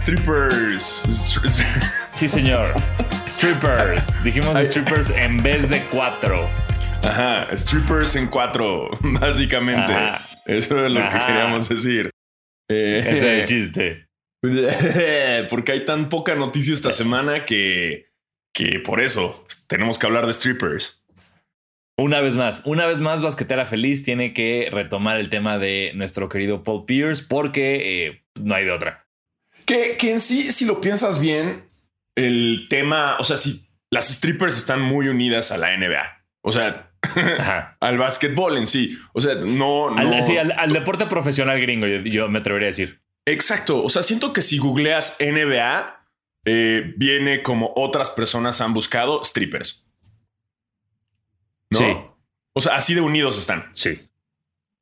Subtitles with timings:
[0.00, 1.04] strippers.
[2.14, 2.74] Sí, señor.
[3.26, 4.22] Strippers.
[4.22, 6.50] Dijimos strippers en vez de cuatro.
[7.02, 9.94] Ajá, strippers en cuatro, básicamente.
[10.44, 12.10] Eso es lo que queríamos decir.
[12.68, 14.06] Ese es el chiste.
[15.48, 18.10] Porque hay tan poca noticia esta semana que,
[18.54, 21.02] que por eso tenemos que hablar de strippers.
[21.98, 26.28] Una vez más, una vez más, Basquetera Feliz tiene que retomar el tema de nuestro
[26.28, 29.09] querido Paul Pierce porque eh, no hay de otra.
[29.70, 31.64] Que, que en sí, si lo piensas bien,
[32.16, 36.24] el tema, o sea, si las strippers están muy unidas a la NBA.
[36.40, 36.90] O sea,
[37.80, 38.98] al básquetbol en sí.
[39.12, 39.96] O sea, no.
[39.96, 43.00] Al, sí, al, deporte profesional gringo, yo, me atrevería a decir.
[43.26, 43.80] Exacto.
[43.84, 46.04] O sea, siento que si googleas NBA,
[46.46, 49.88] eh, viene como otras personas han buscado strippers.
[51.70, 51.96] Sí.
[52.54, 53.70] O sea, así de unidos están.
[53.72, 54.00] Sí.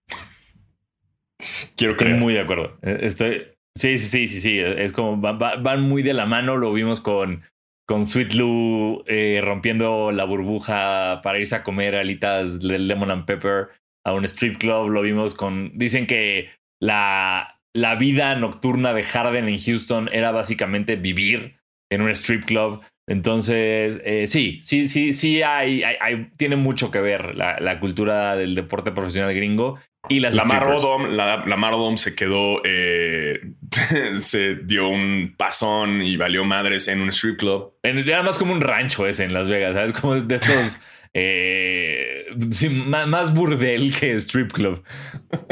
[1.76, 2.14] Quiero creer.
[2.14, 2.78] Estoy muy de acuerdo.
[2.80, 3.57] Eh, estoy.
[3.76, 4.58] Sí, sí, sí, sí, sí.
[4.58, 6.56] Es como van muy de la mano.
[6.56, 7.42] Lo vimos con
[7.88, 13.24] con Sweet Lou eh, rompiendo la burbuja para irse a comer alitas del Lemon and
[13.24, 13.68] Pepper
[14.04, 14.90] a un strip club.
[14.90, 15.72] Lo vimos con.
[15.78, 21.60] Dicen que la, la vida nocturna de Harden en Houston era básicamente vivir
[21.90, 22.82] en un strip club.
[23.08, 28.54] Entonces, eh, sí, sí, sí, sí, hay, hay, tiene mucho que ver la, cultura del
[28.54, 33.40] deporte profesional gringo y las la la, la se quedó, eh,
[34.18, 37.74] se dio un pasón y valió madres en un strip club.
[37.82, 39.92] Era más como un rancho ese en Las Vegas, ¿sabes?
[39.92, 40.80] Como de estos,
[41.14, 42.26] eh,
[42.70, 44.82] más, burdel que strip club.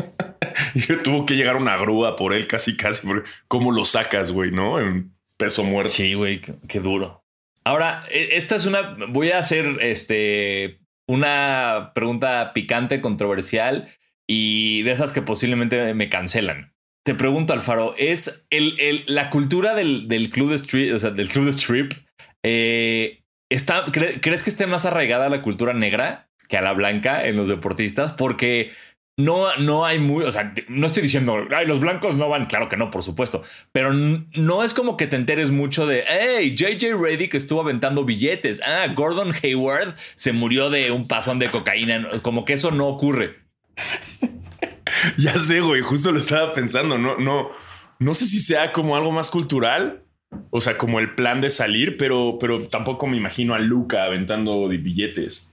[0.75, 4.53] y tuvo que llegar una grúa por él casi, casi, porque ¿cómo lo sacas, güey,
[4.53, 4.81] no?
[4.81, 5.93] En peso muerto.
[5.93, 7.25] Sí, güey, qué, duro.
[7.65, 13.89] Ahora, e, esta es una, voy a hacer este, una pregunta picante, controversial
[14.29, 16.73] y de esas que posiblemente me cancelan.
[17.05, 21.45] Te pregunto, Alfaro, ¿es el, la cultura del, club de strip, o sea, del club
[21.45, 21.89] de
[22.45, 27.27] eh, está, ¿crees que esté más arraigada a la cultura negra que a la blanca
[27.27, 28.13] en los deportistas?
[28.13, 28.73] Porque
[29.17, 32.69] no, no hay muy, o sea, no estoy diciendo, ay, los blancos no van, claro
[32.69, 36.97] que no, por supuesto, pero no es como que te enteres mucho de, hey, JJ
[37.01, 42.45] Reddick estuvo aventando billetes, ah, Gordon Hayward se murió de un pasón de cocaína, como
[42.45, 43.46] que eso no ocurre.
[45.19, 46.99] ya sé, güey, justo lo estaba pensando.
[46.99, 47.51] No, no,
[47.99, 50.03] no sé si sea como algo más cultural.
[50.51, 54.69] O sea, como el plan de salir, pero, pero tampoco me imagino a Luca aventando
[54.69, 55.51] billetes.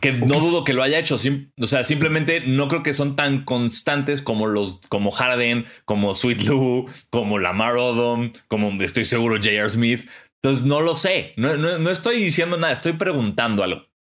[0.00, 1.16] Que no dudo que lo haya hecho.
[1.60, 6.42] O sea, simplemente no creo que son tan constantes como los, como Harden, como Sweet
[6.42, 9.70] Lou, como Lamar Odom, como estoy seguro J.R.
[9.70, 10.08] Smith.
[10.42, 11.32] Entonces no lo sé.
[11.36, 13.91] No, no estoy diciendo nada, estoy preguntando algo.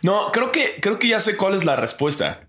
[0.00, 2.48] No, creo que, creo que ya sé cuál es la respuesta.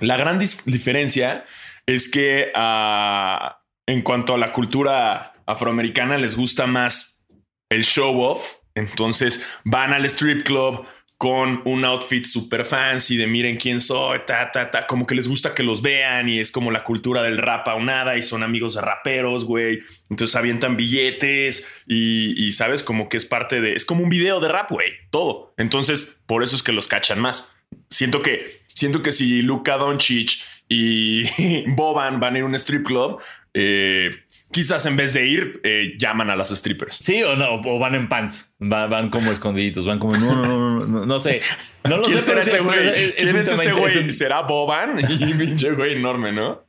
[0.00, 1.44] La gran diferencia
[1.86, 7.26] es que ah, en cuanto a la cultura afroamericana les gusta más
[7.70, 8.56] el show off.
[8.74, 10.86] Entonces van al strip club,
[11.20, 15.28] con un outfit super fancy de miren quién soy, ta, ta, ta, como que les
[15.28, 18.72] gusta que los vean y es como la cultura del rap nada y son amigos
[18.72, 19.80] de raperos, güey.
[20.08, 24.48] Entonces avientan billetes y, sabes, como que es parte de, es como un video de
[24.48, 25.52] rap, güey, todo.
[25.58, 27.54] Entonces, por eso es que los cachan más.
[27.90, 30.38] Siento que, siento que si Luka Doncic
[30.70, 33.20] y Boban van a ir a un strip club,
[33.52, 34.10] eh,
[34.50, 36.96] quizás en vez de ir, eh, llaman a las strippers.
[36.96, 40.86] Sí, o no, o van en pants, van, como escondiditos, van como, no, no, no,
[40.86, 41.40] no, no, sé.
[41.84, 43.14] No lo sé, pero ese güey?
[43.14, 44.12] ¿Quién es ese güey?
[44.12, 44.98] ¿Será Boban?
[45.10, 46.64] Y pinche güey enorme, ¿no?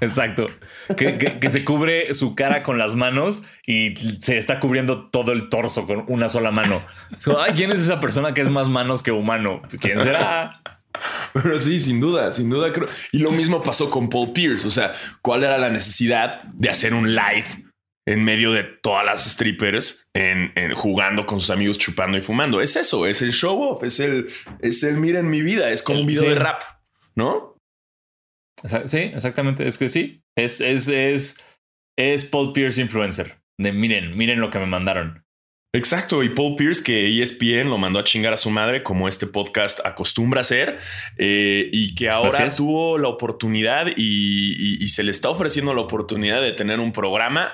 [0.00, 0.46] Exacto.
[0.96, 5.48] Que, que, se cubre su cara con las manos y se está cubriendo todo el
[5.48, 6.80] torso con una sola mano.
[7.38, 9.62] Ay, ¿quién es esa persona que es más manos que humano?
[9.80, 10.60] ¿Quién será?
[11.32, 12.88] Pero sí, sin duda, sin duda creo.
[13.12, 14.66] Y lo mismo pasó con Paul Pierce.
[14.66, 17.64] O sea, ¿cuál era la necesidad de hacer un live
[18.06, 22.60] en medio de todas las strippers en, jugando con sus amigos, chupando y fumando?
[22.60, 26.00] Es eso, es el show off, es el, es el miren mi vida, es como
[26.00, 26.62] un video de rap,
[27.14, 27.56] ¿no?
[28.86, 29.66] Sí, exactamente.
[29.66, 31.44] Es que sí, es, es, es,
[31.98, 33.38] es Paul Pierce influencer.
[33.58, 35.25] De miren, miren lo que me mandaron.
[35.76, 39.26] Exacto, y Paul Pierce, que ESPN lo mandó a chingar a su madre, como este
[39.26, 40.78] podcast acostumbra hacer,
[41.18, 46.52] eh, y que ahora tuvo la oportunidad y, se le está ofreciendo la oportunidad de
[46.52, 47.52] tener un programa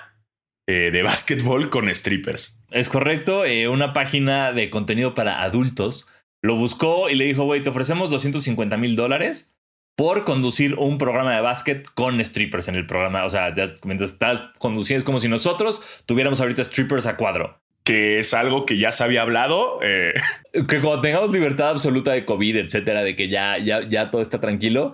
[0.69, 2.63] eh, de básquetbol con strippers.
[2.71, 6.09] Es correcto, eh, una página de contenido para adultos
[6.43, 9.57] lo buscó y le dijo, güey, te ofrecemos 250 mil dólares
[9.97, 13.25] por conducir un programa de básquet con strippers en el programa.
[13.25, 13.53] O sea,
[13.85, 18.67] mientras estás conduciendo es como si nosotros tuviéramos ahorita strippers a cuadro que es algo
[18.67, 19.81] que ya se había hablado.
[19.83, 20.15] Eh.
[20.69, 24.39] Que cuando tengamos libertad absoluta de COVID, etcétera, de que ya, ya, ya todo está
[24.39, 24.93] tranquilo,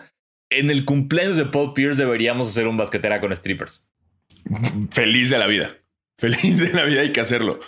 [0.50, 3.90] en el cumpleaños de Paul Pierce deberíamos hacer un basquetera con strippers.
[4.92, 5.76] Feliz de la vida.
[6.16, 7.60] Feliz de la vida hay que hacerlo.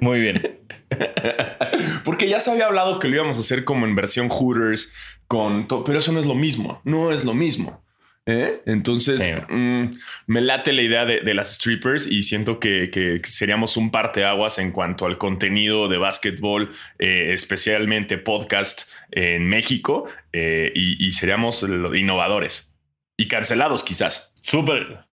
[0.00, 0.60] Muy bien.
[2.04, 4.92] Porque ya se había hablado que lo íbamos a hacer como en versión Hooters,
[5.26, 6.80] con todo, pero eso no es lo mismo.
[6.84, 7.81] No es lo mismo.
[8.26, 8.62] ¿Eh?
[8.66, 9.84] Entonces mm,
[10.26, 15.06] me late la idea de, las strippers y siento que, seríamos un parteaguas en cuanto
[15.06, 22.74] al contenido de básquetbol, eh, especialmente podcast en México, eh, y, y, seríamos innovadores
[23.16, 24.34] y cancelados quizás.
[24.42, 25.06] Súper.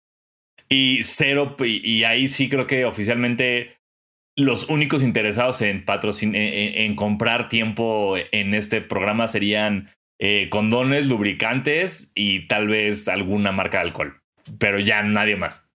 [0.68, 3.78] Y cero, y, ahí sí creo que oficialmente
[4.36, 12.46] los únicos interesados en en, comprar tiempo en este programa serían eh, condones, lubricantes y
[12.46, 14.20] tal vez alguna marca de alcohol,
[14.58, 15.68] pero ya nadie más.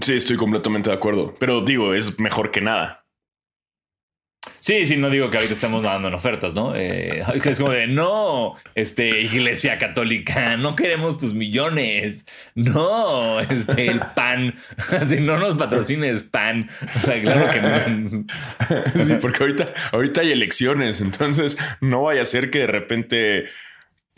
[0.00, 2.97] Sí, estoy completamente de acuerdo, pero digo, es mejor que nada.
[4.60, 6.74] Sí, sí, no digo que ahorita estamos dando en ofertas, ¿no?
[6.74, 12.26] Eh, es como de, no, este, iglesia católica, no queremos tus millones.
[12.54, 14.54] No, este, el pan.
[15.00, 16.68] Así, no nos patrocines pan.
[17.02, 18.26] O sea, claro que no.
[19.04, 23.44] Sí, porque ahorita, ahorita hay elecciones, entonces no vaya a ser que de repente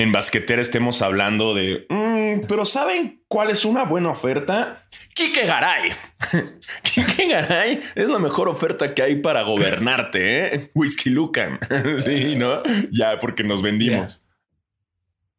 [0.00, 2.09] en basquetera estemos hablando de, mm,
[2.48, 4.86] pero ¿saben cuál es una buena oferta?
[5.14, 5.92] Kike Garay.
[6.82, 10.70] Kike Garay es la mejor oferta que hay para gobernarte, ¿eh?
[10.74, 11.58] Whisky Lucan.
[11.98, 12.62] sí, ¿no?
[12.90, 14.26] Ya, porque nos vendimos.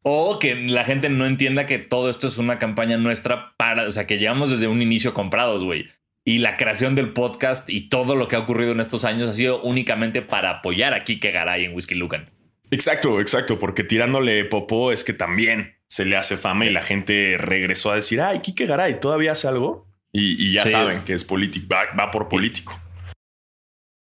[0.02, 3.92] O que la gente no entienda que todo esto es una campaña nuestra para, o
[3.92, 5.88] sea, que llevamos desde un inicio comprados, güey.
[6.24, 9.34] Y la creación del podcast y todo lo que ha ocurrido en estos años ha
[9.34, 12.28] sido únicamente para apoyar a Kike Garay en Whisky Lucan.
[12.70, 17.36] Exacto, exacto, porque tirándole popó es que también se le hace fama y la gente
[17.36, 19.86] regresó a decir, ay, Kike Garay todavía hace algo.
[20.10, 22.80] Y, ya saben que es político, va, por político.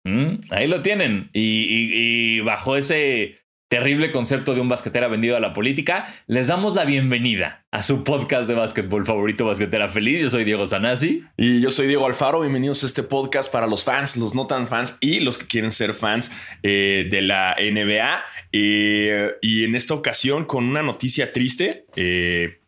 [0.04, 1.32] Mm, ahí lo tienen.
[1.34, 3.40] y, bajo ese
[3.74, 8.04] terrible concepto de un basquetera vendido a la política, les damos la bienvenida a su
[8.04, 10.22] podcast de básquetbol favorito, Basquetera Feliz.
[10.22, 11.24] Yo soy Diego Sanasi.
[11.38, 12.42] Y yo soy Diego Alfaro.
[12.42, 15.72] Bienvenidos a este podcast para los fans, los no tan fans y los que quieren
[15.72, 16.32] ser fans
[16.62, 18.24] eh, de la NBA.
[18.52, 21.88] Eh, y en esta ocasión con una noticia triste.
[21.96, 22.62] Eh,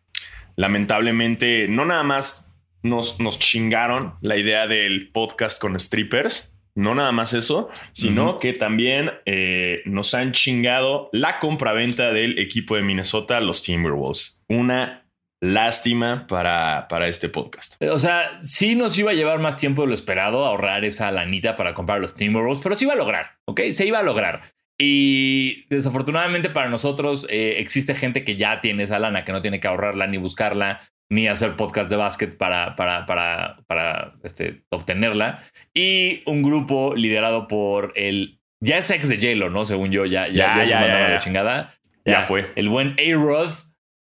[0.56, 2.50] lamentablemente, no nada más
[2.82, 8.52] nos, nos chingaron la idea del podcast con strippers no nada más eso, sino que
[8.52, 14.44] también eh, nos han chingado la compraventa del equipo de Minnesota, los Timberwolves.
[14.48, 15.06] Una
[15.40, 17.82] lástima para, para este podcast.
[17.82, 21.56] O sea, sí nos iba a llevar más tiempo de lo esperado ahorrar esa lanita
[21.56, 23.62] para comprar los Timberwolves, pero se iba a lograr, ¿ok?
[23.72, 24.52] Se iba a lograr.
[24.78, 29.60] Y desafortunadamente para nosotros eh, existe gente que ya tiene esa lana, que no tiene
[29.60, 35.44] que ahorrarla ni buscarla, ni hacer podcast de básquet para, para, para, para este, obtenerla.
[35.74, 38.38] Y un grupo liderado por el.
[38.60, 39.64] Ya es ex de j ¿no?
[39.64, 41.74] Según yo, ya, ya, ya, ya, la chingada.
[42.04, 42.44] Ya, fue.
[42.54, 43.50] El buen A-Rod,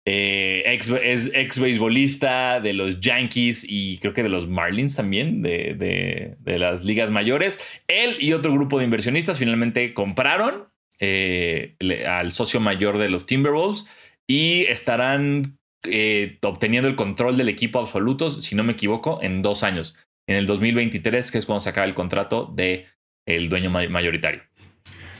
[0.06, 5.42] eh, ex, es ex beisbolista de los Yankees y creo que de los Marlins también,
[5.42, 7.60] de, de, de las ligas mayores.
[7.88, 10.68] Él y otro grupo de inversionistas finalmente compraron
[11.00, 11.76] eh,
[12.08, 13.86] al socio mayor de los Timberwolves
[14.26, 19.62] y estarán eh, obteniendo el control del equipo absoluto, si no me equivoco, en dos
[19.62, 19.96] años.
[20.26, 22.86] En el 2023, que es cuando se acaba el contrato de
[23.26, 24.42] el dueño mayoritario.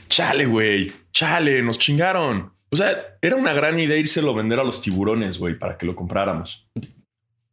[0.09, 0.93] Chale, güey.
[1.13, 2.53] Chale, nos chingaron.
[2.71, 5.87] O sea, era una gran idea írselo a vender a los tiburones, güey, para que
[5.87, 6.69] lo compráramos.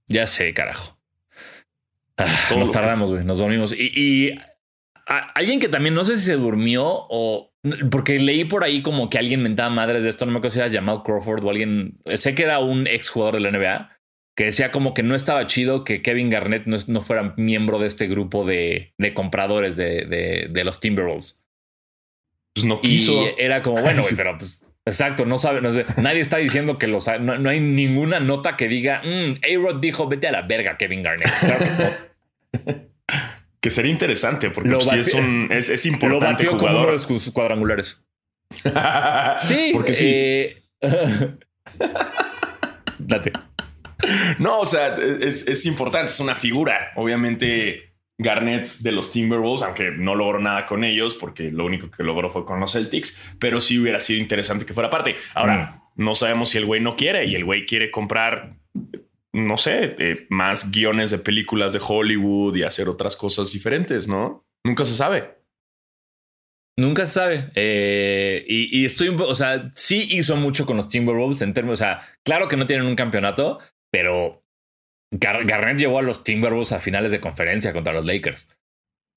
[0.08, 0.98] Ya sé, carajo.
[2.18, 3.24] Ah, nos tardamos, güey.
[3.24, 3.74] Nos dormimos.
[3.74, 4.38] Y,
[5.06, 7.54] alguien que también no sé si se durmió o
[7.90, 10.60] porque leí por ahí como que alguien mentaba madres de esto, no me acuerdo si
[10.60, 13.98] era Jamal Crawford o alguien, sé que era un ex jugador de la NBA,
[14.36, 18.08] que decía como que no estaba chido que Kevin Garnett no, fuera miembro de este
[18.08, 21.42] grupo de, compradores de, los Timberwolves.
[22.54, 23.24] Pues no quiso.
[23.24, 25.62] Y era como, bueno, pero pues Exacto, no sabe,
[25.98, 30.08] nadie está diciendo que los no, no hay ninguna nota que diga, mm, A-Rod dijo,
[30.08, 31.32] vete a la verga, Kevin Garnett.
[32.52, 32.82] Que
[33.70, 36.70] sería interesante porque pues, sí es un es, es importante lo jugador.
[36.70, 38.02] Como uno de sus cuadrangulares.
[39.44, 40.08] sí, porque sí.
[40.08, 40.58] Eh,
[43.00, 43.34] Date.
[44.40, 46.92] No, o sea, es, es, importante, es una figura.
[46.96, 52.04] Obviamente, Garnett de los Timberwolves, aunque no logró nada con ellos, porque lo único que
[52.04, 55.16] logró fue con los Celtics, pero sí hubiera sido interesante que fuera parte.
[55.34, 56.04] Ahora, mm.
[56.04, 58.52] no sabemos si el güey no quiere y el güey quiere comprar
[59.36, 64.46] no sé, eh, más guiones de películas de Hollywood y hacer otras cosas diferentes, ¿no?
[64.66, 65.36] Nunca se sabe.
[66.80, 67.52] Nunca se sabe.
[67.54, 71.82] Eh, y, estoy un poco, o sea, sí hizo mucho con los Timberwolves en términos,
[71.82, 73.60] o sea, claro que no tienen un campeonato,
[73.92, 74.42] pero
[75.12, 78.50] Garnett llevó a los Timberwolves a finales de conferencia contra los Lakers.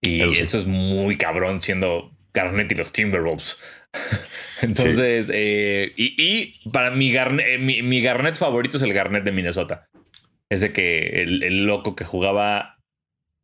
[0.02, 3.60] Y eso, es muy cabrón siendo Garnett y los Timberwolves.
[4.62, 9.88] Entonces, eh, y, para mi, Garnet, mi Garnett favorito es el Garnett de Minnesota.
[10.50, 12.78] Es de que el, loco que jugaba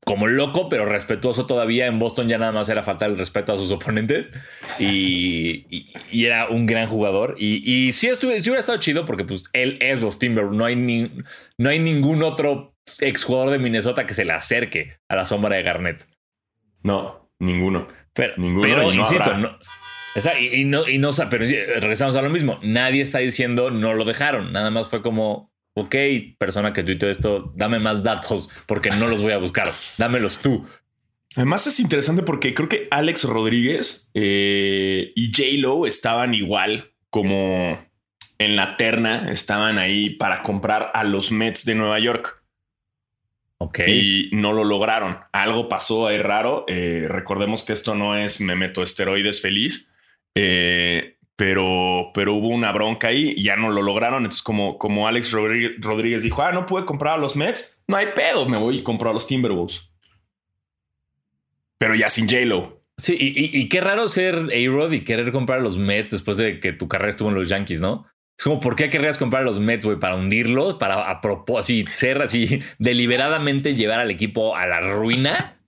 [0.04, 1.86] como loco, pero respetuoso todavía.
[1.86, 4.32] En Boston ya nada más era faltar el respeto a sus oponentes
[4.78, 7.36] y, era un gran jugador.
[7.38, 10.58] Y, y sí, estuve, hubiera estado chido porque pues él es los Timberwolves.
[10.58, 10.76] No hay,
[11.58, 15.62] no hay ningún otro exjugador de Minnesota que se le acerque a la sombra de
[15.62, 16.06] Garnett.
[16.82, 17.86] No, ninguno.
[18.12, 19.58] Pero, ninguno insisto, no,
[20.40, 21.44] y, no, y no, pero
[21.80, 22.60] regresamos a lo mismo.
[22.62, 24.52] Nadie está diciendo no lo dejaron.
[24.52, 25.94] Nada más fue como, ok,
[26.38, 29.72] persona que tuiteó esto, dame más datos porque no los voy a buscar.
[29.98, 30.66] Dámelos tú.
[31.36, 37.78] Además es interesante porque creo que Alex Rodríguez eh, y J Lo estaban igual como
[38.38, 42.42] en la terna, estaban ahí para comprar a los Mets de Nueva York.
[43.58, 43.80] Ok.
[43.86, 45.18] Y no lo lograron.
[45.32, 46.64] Algo pasó ahí raro.
[46.68, 49.92] Eh, recordemos que esto no es me meto esteroides feliz.
[50.34, 54.24] Eh, pero, pero hubo una bronca ahí y ya no lo lograron.
[54.24, 58.08] Entonces, como, como Alex Rodríguez dijo, ah, no pude comprar a los Mets, no hay
[58.14, 59.90] pedo, me voy y compro a los Timberwolves.
[61.78, 62.84] Pero ya sin J-Lo.
[62.96, 66.72] Sí, y, qué raro ser A-Rod y querer comprar a los Mets después de que
[66.72, 68.06] tu carrera estuvo en los Yankees, ¿no?
[68.38, 69.98] Es como, ¿por qué querrías comprar a los Mets, güey?
[69.98, 75.58] Para hundirlos, para a propósito, ser así, deliberadamente llevar al equipo a la ruina.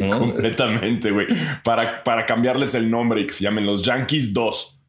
[0.10, 1.26] Completamente, güey.
[1.62, 4.80] Para, para cambiarles el nombre y que se llamen los Yankees 2.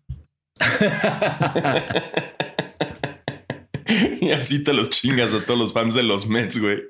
[4.21, 6.81] y así te los chingas a todos los fans de los Mets, güey.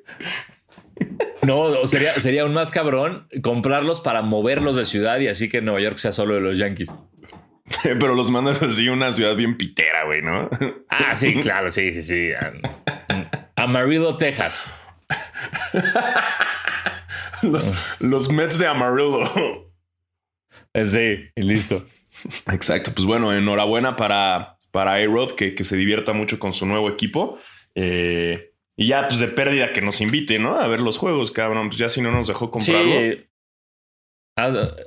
[1.41, 5.81] No, sería, sería aún más cabrón comprarlos para moverlos de ciudad y así que Nueva
[5.81, 6.93] York sea solo de los Yankees.
[7.83, 10.49] Pero los mandas así a una ciudad bien pitera, güey, ¿no?
[10.89, 12.29] Ah, sí, claro, sí, sí, sí.
[13.55, 14.69] Amarillo, Texas.
[17.99, 19.71] Los, Mets de Amarillo.
[20.73, 21.85] Eh, sí, y listo.
[22.51, 22.91] Exacto.
[22.93, 27.37] Pues bueno, enhorabuena para, para A-Rod, que, que, se divierta mucho con su nuevo equipo.
[27.75, 30.59] Eh, y ya, pues de pérdida que nos invite, ¿no?
[30.59, 31.67] A ver los juegos, cabrón.
[31.67, 32.99] Pues ya si no nos dejó comprarlo.
[32.99, 33.27] Sí.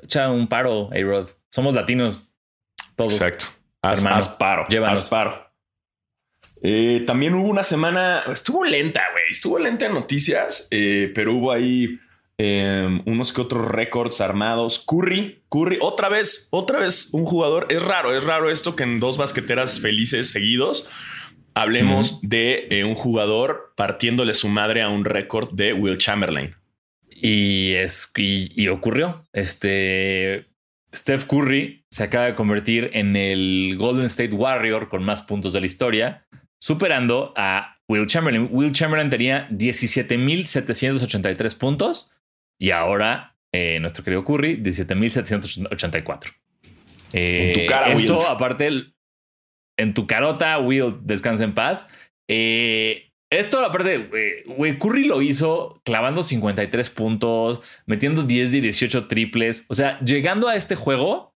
[0.02, 1.28] echa un paro, A-Rod.
[1.50, 2.30] Somos latinos.
[2.96, 3.12] Todos.
[3.12, 3.46] Exacto.
[3.82, 4.02] Haz,
[4.38, 4.66] paro.
[4.87, 5.44] Haz paro.
[6.62, 11.99] Eh, también hubo una semana, estuvo lenta, güey, estuvo lenta en noticias, pero hubo ahí
[12.36, 14.84] Em, unos que otros récords armados.
[14.84, 17.68] Curry, Curry, otra vez, otra vez un jugador.
[17.70, 20.88] Es raro, es raro esto que en dos basqueteras felices seguidos
[21.54, 26.56] hablemos de eh, un jugador partiéndole su madre a un récord de Will Chamberlain.
[27.08, 29.24] Y, es, y, ocurrió.
[29.32, 30.48] Este
[30.92, 35.60] Steph Curry se acaba de convertir en el Golden State Warrior con más puntos de
[35.60, 36.26] la historia,
[36.58, 38.48] superando a Will Chamberlain.
[38.50, 42.10] Will Chamberlain tenía 17.783 puntos
[42.58, 46.32] y ahora, eh, nuestro querido Curry, 17.784.
[47.12, 48.68] Eh, en tu cara, esto, aparte,
[49.76, 51.88] en tu carota, Will, descansa en paz.
[52.28, 59.66] Eh, esto, aparte, güey, Curry lo hizo clavando 53 puntos, metiendo 10 de 18 triples.
[59.68, 61.34] O sea, llegando a este juego,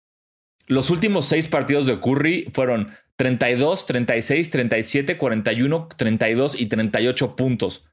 [0.67, 7.87] los últimos seis partidos de Curry fueron 32, 36, 37, 41, 32 y 38 puntos.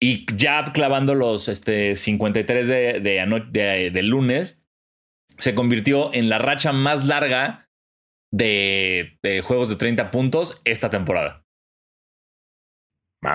[0.00, 4.62] Y ya clavando los este, 53 de, de, de, lunes,
[5.38, 7.70] se convirtió en la racha más larga
[8.30, 11.42] de, juegos de 30 puntos esta temporada.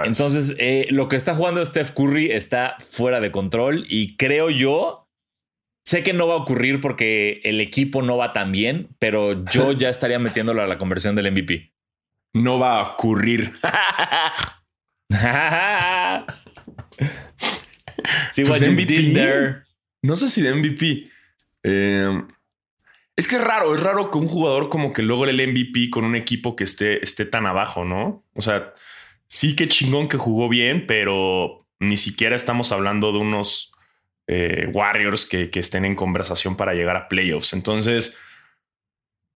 [0.05, 5.09] Entonces, eh, lo que está jugando Steph Curry está fuera de control y creo yo,
[5.85, 9.71] sé que no va a ocurrir porque el equipo no va tan bien, pero yo
[9.73, 11.73] ya estaría metiéndolo a la conversión del MVP.
[12.33, 13.51] No va a ocurrir.
[18.31, 19.63] sí, pues MVP.
[20.03, 21.09] No sé si de MVP.
[21.63, 22.27] Em,
[23.15, 26.05] es que es raro, es raro que un jugador como que logre el MVP con
[26.05, 28.25] un equipo que esté, esté tan abajo, ¿no?
[28.33, 28.73] O sea,
[29.27, 33.73] sí que chingón que jugó bien, pero ni siquiera estamos hablando de unos
[34.27, 37.53] eh, Warriors que, que estén en conversación para llegar a playoffs.
[37.53, 38.17] Entonces,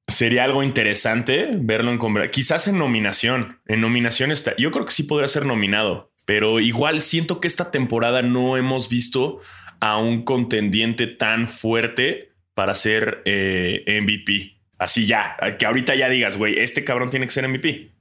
[0.08, 2.32] sería algo interesante verlo en conversación.
[2.32, 3.62] Quizás en nominación.
[3.66, 4.56] En nominación está.
[4.58, 8.90] Yo creo que sí podría ser nominado pero igual siento que esta temporada no hemos
[8.90, 9.40] visto
[9.80, 14.58] a un contendiente tan fuerte para ser eh, MVP.
[14.78, 17.92] Así ya, que ahorita ya digas, güey, este cabrón tiene que ser MVP.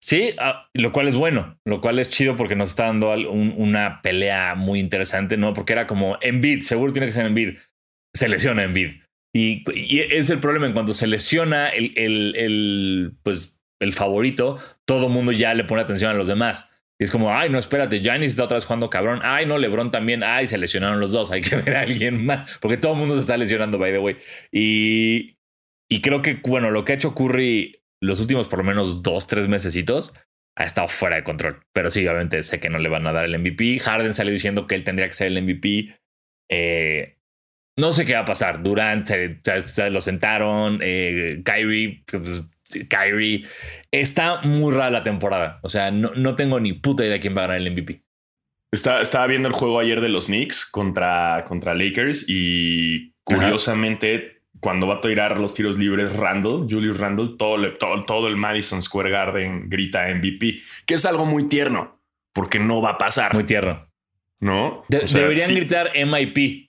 [0.00, 4.00] Sí, ah, lo cual es bueno, lo cual es chido porque nos está dando una
[4.00, 5.54] pelea muy interesante, ¿no?
[5.54, 7.58] Porque era como Embiid, seguro tiene que ser Embiid.
[8.14, 8.64] Se lesiona.
[9.34, 14.58] Y, y es el problema en cuanto se lesiona el, el, el, pues, el favorito,
[14.84, 16.72] todo mundo ya le pone atención a los demás.
[17.00, 19.20] Y es como, ay, no, espérate, Giannis está otra vez jugando cabrón.
[19.22, 20.24] Ay, no, LeBron también.
[20.24, 21.30] Ay, se lesionaron los dos.
[21.30, 22.58] Hay que ver a alguien más.
[22.60, 24.16] Porque todo el mundo se está lesionando, by the way.
[24.50, 25.38] Y,
[25.88, 29.26] y creo que, bueno, lo que ha hecho Curry los últimos por lo menos dos,
[29.26, 30.14] tres mesecitos
[30.56, 31.60] ha estado fuera de control.
[31.72, 33.78] Pero sí, obviamente sé que no le van a dar el MVP.
[33.78, 35.96] Harden salió diciendo que él tendría que ser el MVP.
[36.50, 37.18] Eh,
[37.76, 38.62] no sé qué va a pasar.
[38.62, 40.80] Durant se, lo sentaron.
[40.82, 42.50] Eh, Kyrie, pues,
[42.88, 43.46] Kyrie.
[43.90, 45.60] Está muy rara la temporada.
[45.62, 48.02] O sea, no, no tengo ni puta idea de quién va a ganar el MVP.
[48.72, 54.96] estaba viendo el juego ayer de los Knicks contra, contra Lakers y curiosamente, cuando va
[54.96, 59.68] a tirar los tiros libres Randall, Julius Randall, todo, todo, todo el Madison Square Garden
[59.68, 61.98] grita MVP, que es algo muy tierno
[62.38, 63.34] porque no va a pasar.
[63.34, 63.88] Muy tierno.
[64.40, 64.84] ¿No?
[64.88, 66.67] deberían gritar MIP.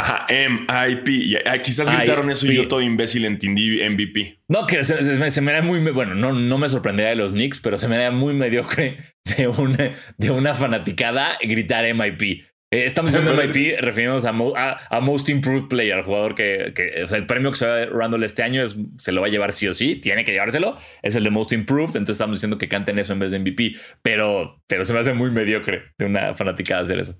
[0.00, 1.42] Ajá, MIP.
[1.62, 4.38] Quizás gritaron eso y yo todo imbécil entendí MVP.
[4.46, 5.80] No, que se, me da muy.
[5.90, 8.98] Bueno, no, no me sorprendería de los Knicks, pero se me da muy mediocre
[9.36, 12.44] de una, de una fanaticada gritar MIP.
[12.70, 17.26] Eh, estamos diciendo MIP, refiriéndonos a, Most Improved Player, al jugador que, o sea, el
[17.26, 19.66] premio que se va a Randall este año es, se lo va a llevar sí
[19.66, 22.98] o sí, tiene que llevárselo, es el de Most Improved, entonces estamos diciendo que canten
[22.98, 26.82] eso en vez de MVP, pero, pero se me hace muy mediocre de una fanaticada
[26.82, 27.18] hacer eso.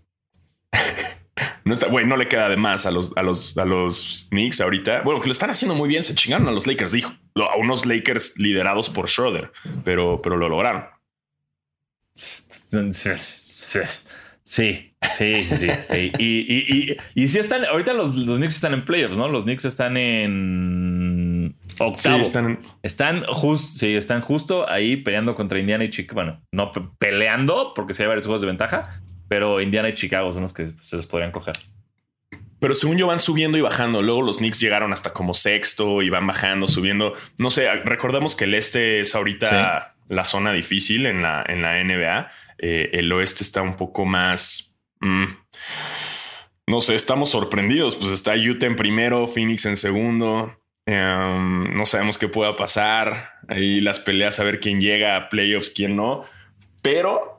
[1.64, 4.61] No está, güey, no le queda de más a los, a los, a los Knicks
[4.61, 5.02] ahorita.
[5.02, 6.02] Bueno, que lo están haciendo muy bien.
[6.02, 7.12] Se chingaron a los Lakers, dijo.
[7.37, 9.52] A unos Lakers liderados por Schroeder,
[9.85, 10.85] pero, pero lo lograron.
[12.12, 12.33] Sí,
[12.92, 13.80] sí, sí.
[14.42, 14.92] sí.
[16.18, 19.28] y, y, y, sí están, ahorita los, los Knicks están en playoffs, ¿no?
[19.28, 22.16] Los Knicks están en octavo.
[22.16, 23.25] Sí, están, están,
[23.57, 26.14] sí, están justo ahí peleando contra Indiana y Chicago.
[26.14, 30.42] Bueno, no peleando porque se hay varios juegos de ventaja, pero Indiana y Chicago son
[30.42, 31.54] los que se los podrían coger.
[32.61, 34.02] Pero según yo van subiendo y bajando.
[34.02, 37.14] Luego los Knicks llegaron hasta como sexto y van bajando, subiendo.
[37.38, 41.82] No sé, recordemos que el este es ahorita la zona difícil en la, en la
[41.82, 42.30] NBA.
[42.58, 44.76] Eh, el oeste está un poco más...
[45.00, 45.26] Mm,
[46.66, 47.94] no sé, estamos sorprendidos.
[47.94, 50.61] Pues está Utah en primero, Phoenix en segundo.
[50.85, 53.34] Em, no sabemos qué pueda pasar.
[53.47, 56.25] Ahí las peleas a ver quién llega a playoffs, quién no.
[56.82, 57.38] Pero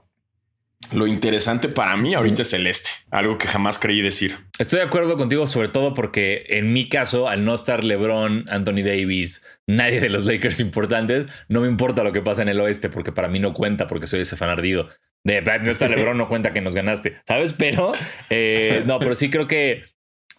[0.93, 4.37] lo interesante para mí ahorita es el este, algo que jamás creí decir.
[4.57, 8.83] Estoy de acuerdo contigo, sobre todo porque en mi caso, al no estar LeBron, Anthony
[8.83, 12.89] Davis, nadie de los Lakers importantes, no me importa lo que pasa en el oeste,
[12.89, 14.89] porque para mí no cuenta, porque soy ese fan ardido.
[15.23, 17.53] De no está LeBron, no cuenta que nos ganaste, ¿sabes?
[17.53, 17.93] Pero
[18.29, 19.83] eh, no, pero sí creo que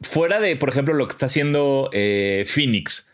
[0.01, 3.07] fuera de, por ejemplo, lo que está haciendo eh, Phoenix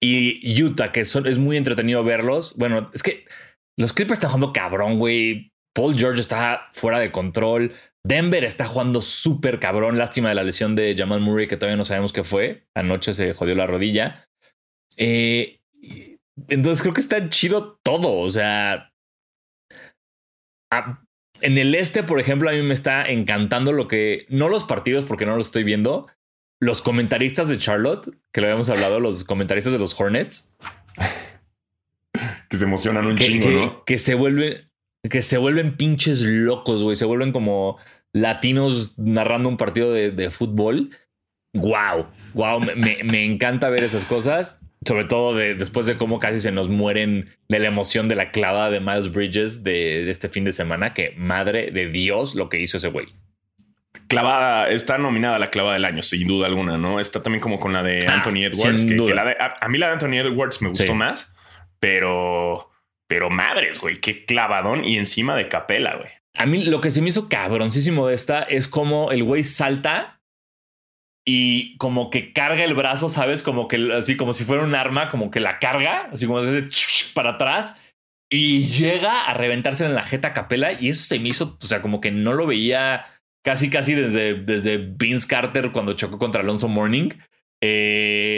[0.00, 2.56] y Utah, que es muy entretenido verlos.
[2.58, 3.24] Bueno, es que
[3.78, 7.72] los Clippers están jugando cabrón, güey Paul George está fuera de control.
[8.06, 9.98] Denver está jugando súper cabrón.
[9.98, 12.66] Lástima de la lesión de Jamal Murray, que todavía no sabemos qué fue.
[12.74, 14.28] Anoche se jodió la rodilla.
[14.96, 15.60] Eh,
[16.48, 18.18] entonces creo que está chido todo.
[18.18, 18.92] O sea,
[21.40, 25.04] en el este, por ejemplo, a mí me está encantando lo que, no los partidos
[25.04, 26.06] porque no los estoy viendo,
[26.60, 30.56] los comentaristas de Charlotte, que lo habíamos hablado, los comentaristas de los Hornets.
[32.48, 33.84] que se emocionan un chingo, ¿no?
[33.84, 34.70] Que se vuelven,
[35.08, 36.96] que se vuelven pinches locos, güey.
[36.96, 37.78] Se vuelven como
[38.12, 40.90] latinos narrando un partido de, fútbol.
[41.52, 44.60] Wow, wow, me, encanta ver esas cosas.
[44.86, 48.30] Sobre todo de, después de cómo casi se nos mueren de la emoción de la
[48.32, 50.94] clavada de Miles Bridges de, este fin de semana.
[50.94, 53.06] Que madre de Dios lo que hizo ese güey.
[54.08, 56.98] Clavada, está nominada a la clavada del año, sin duda alguna, ¿no?
[57.00, 58.84] Está también como con la de ah, Anthony Edwards.
[58.84, 61.34] a, mí la de Anthony Edwards me gustó más,
[61.78, 62.70] pero
[63.08, 66.10] pero madres, güey, qué clavadón y encima de capela, güey.
[66.36, 70.20] A mí lo que se me hizo cabroncísimo de esta es como el güey salta
[71.26, 73.42] y como que carga el brazo, ¿sabes?
[73.42, 76.40] Como que así como si fuera un arma, como que la carga, así como
[77.14, 77.80] para atrás
[78.30, 81.80] y llega a reventarse en la jeta capela y eso se me hizo, o sea,
[81.80, 83.06] como que no lo veía
[83.44, 87.10] casi casi desde, desde Vince Carter cuando chocó contra Alonso Morning.
[87.62, 88.33] Eh,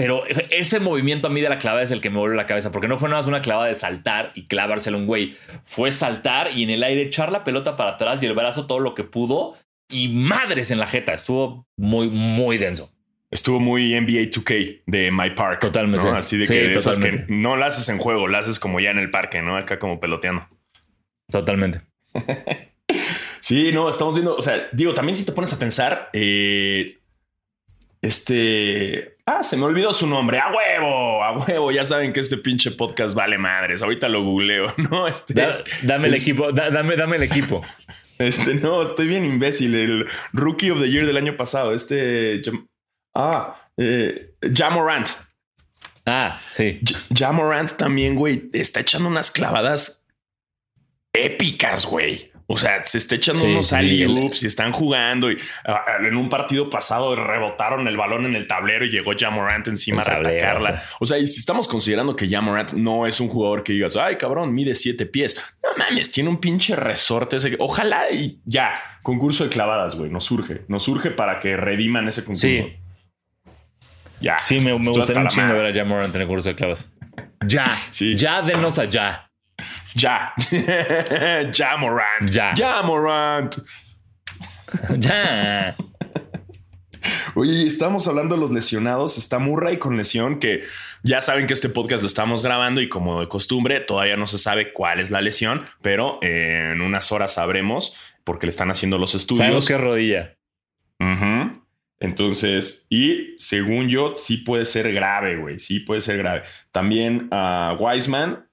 [0.00, 2.72] pero ese movimiento a mí de la clavada es el que me vuelve la cabeza,
[2.72, 5.36] porque no fue nada más una clavada de saltar y clavárselo un güey.
[5.62, 8.80] Fue saltar y en el aire echar la pelota para atrás y el brazo todo
[8.80, 9.58] lo que pudo
[9.90, 11.12] y madres en la jeta.
[11.12, 12.90] Estuvo muy, muy denso.
[13.30, 15.60] Estuvo muy NBA 2K de My Park.
[15.60, 16.08] Totalmente.
[16.08, 19.10] Así de que, que no la haces en juego, la haces como ya en el
[19.10, 19.58] parque, ¿no?
[19.58, 20.46] Acá como peloteando.
[21.30, 21.82] Totalmente.
[23.40, 27.00] sí, no, estamos viendo, o sea, digo, también si te pones a pensar, eh,
[28.00, 29.18] este.
[29.32, 30.40] Ah, se me olvidó su nombre.
[30.40, 31.70] A huevo, a huevo.
[31.70, 33.80] Ya saben que este pinche podcast vale madres.
[33.80, 35.06] Ahorita lo googleo, ¿no?
[35.06, 35.34] Este,
[35.82, 37.62] dame el este equipo, dame, dame el equipo.
[38.20, 39.74] Este, no, estoy bien imbécil.
[39.74, 41.72] El rookie of the year del año pasado.
[41.72, 42.42] Este.
[43.14, 45.08] Ah, eh, Jamorant.
[46.04, 46.80] Ah, sí.
[47.16, 50.06] Jamorant también, güey, está echando unas clavadas
[51.14, 52.29] épicas, güey.
[52.52, 55.36] O sea, se está echando unos alley-oops y están jugando y
[55.66, 60.02] ah, en un partido pasado rebotaron el balón en el tablero y llegó Jamorant encima
[60.02, 60.82] a atacarla.
[60.98, 64.16] O sea, y si estamos considerando que Jamorant no es un jugador que digas, ay
[64.16, 65.40] cabrón, mide siete pies.
[65.62, 67.36] No mames, tiene un pinche resorte.
[67.36, 67.54] Ese.
[67.60, 72.24] Ojalá y ya, concurso de clavadas, güey, nos surge, nos surge para que rediman ese
[72.24, 72.48] concurso.
[72.48, 72.76] Sí.
[74.20, 74.38] Ya.
[74.40, 76.90] Sí, me, me gustaría un chingo ver a Jamorant en el concurso de clavadas.
[77.46, 78.16] Ya, sí.
[78.16, 79.29] ya denos allá.
[79.94, 80.32] Ya.
[81.52, 82.30] ya, Morant.
[82.30, 82.54] Ya.
[82.54, 83.56] Ya, Morant.
[84.96, 85.74] ya.
[87.34, 89.18] Oye, estamos hablando de los lesionados.
[89.18, 90.62] Está Murray con lesión, que
[91.02, 94.38] ya saben que este podcast lo estamos grabando y como de costumbre, todavía no se
[94.38, 99.14] sabe cuál es la lesión, pero en unas horas sabremos porque le están haciendo los
[99.14, 99.38] estudios.
[99.38, 100.36] Sabemos qué rodilla.
[101.98, 105.58] Entonces, y según yo, sí puede ser grave, güey.
[105.58, 106.42] Sí puede ser grave.
[106.72, 108.49] También a Wiseman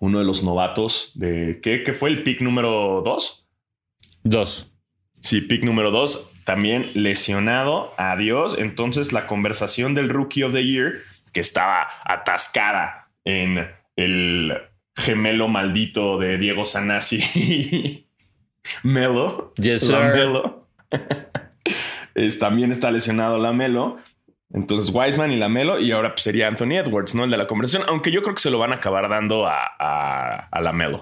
[0.00, 1.60] uno de los novatos de.
[1.62, 3.46] ¿Qué, fue el pick número dos?
[4.24, 4.72] Dos.
[5.20, 6.30] Sí, pick número dos.
[6.44, 7.92] También lesionado.
[7.96, 8.56] Adiós.
[8.58, 14.54] Entonces, la conversación del Rookie of the Year, que estaba atascada en el
[14.96, 18.06] gemelo maldito de Diego Sanasi
[18.82, 19.52] Melo.
[19.56, 19.98] Yes, sir.
[19.98, 20.66] Melo.
[22.40, 23.98] también está lesionado la Melo.
[24.52, 27.24] Entonces Wiseman y Lamelo y ahora pues, sería Anthony Edwards, ¿no?
[27.24, 29.64] El de la conversación, aunque yo creo que se lo van a acabar dando a,
[29.78, 31.00] a, Lamelo.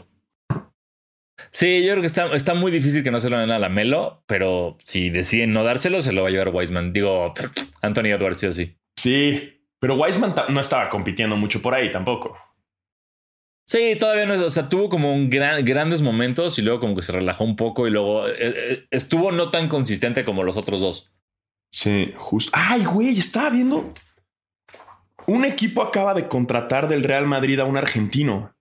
[1.50, 4.22] Sí, yo creo que está, está, muy difícil que no se lo den a Lamelo,
[4.26, 6.92] pero si deciden no dárselo, se lo va a llevar Wiseman.
[6.92, 7.32] Digo,
[7.80, 8.76] Anthony Edwards, sí o sí.
[8.98, 12.37] Sí, pero Wiseman no estaba compitiendo mucho por ahí tampoco.
[13.66, 16.94] Sí, todavía no es, o sea, tuvo como un gran, grandes momentos y luego como
[16.94, 20.56] que se relajó un poco y luego eh, eh, estuvo no tan consistente como los
[20.56, 21.12] otros dos.
[21.70, 22.52] Sí, justo.
[22.54, 23.92] Ay, güey, estaba viendo.
[25.26, 28.54] Un equipo acaba de contratar del Real Madrid a un argentino.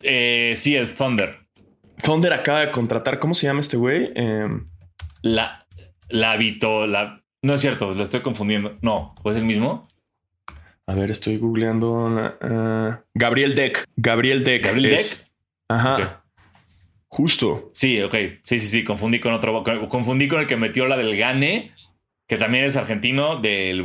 [0.00, 1.46] Eh, sí, el Thunder.
[2.02, 3.18] Thunder acaba de contratar.
[3.18, 4.10] ¿Cómo se llama este güey?
[4.14, 4.66] Em,
[5.22, 5.66] la.
[6.08, 6.86] La Vito.
[6.86, 7.22] La.
[7.42, 8.74] No es cierto, lo estoy confundiendo.
[8.82, 9.88] No, ¿es el mismo?
[10.86, 12.36] A ver, estoy googleando.
[12.40, 13.84] Eh, Gabriel Deck.
[13.96, 14.64] Gabriel Deck.
[14.64, 15.30] Gabriel Deck.
[15.68, 16.24] Ajá.
[17.18, 17.72] Justo.
[17.74, 18.14] Sí, ok.
[18.42, 18.84] Sí, sí, sí.
[18.84, 19.64] Confundí con otro.
[19.88, 21.72] Confundí con el que metió la del Gane,
[22.28, 23.82] que también es argentino del,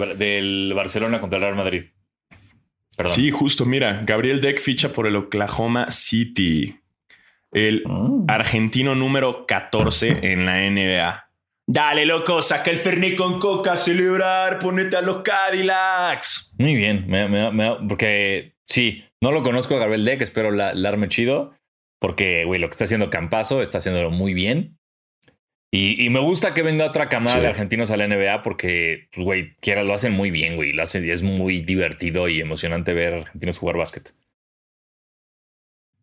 [0.75, 1.85] Barcelona contra el Real Madrid.
[3.07, 3.65] Sí, justo.
[3.65, 6.79] Mira, Gabriel Deck ficha por el Oklahoma City.
[7.51, 8.25] El mm.
[8.27, 11.27] argentino número 14 en la NBA.
[11.65, 16.53] Dale, loco, saca el Fernet con coca, celebrar, ponete a los Cadillacs.
[16.59, 17.07] Muy bien,
[17.89, 21.55] porque sí, no lo conozco a Gabriel Deck, espero la, la arme chido.
[22.03, 24.77] Porque, güey, lo que está haciendo Campazo está haciéndolo muy bien.
[25.71, 29.55] Y, me gusta que venga otra camada de argentinos a la NBA porque, pues, güey,
[29.61, 30.73] quiera, lo hacen muy bien, güey.
[30.73, 34.13] Lo hacen, es muy divertido y emocionante ver argentinos jugar básquet.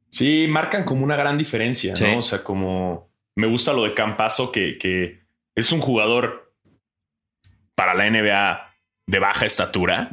[0.09, 2.21] Sí, marcan como una gran diferencia, ¿no?
[2.21, 5.21] O sea, como me gusta lo de Campazo, que, que
[5.55, 6.55] es un jugador
[7.75, 8.70] para la NBA
[9.11, 10.09] de baja estatura,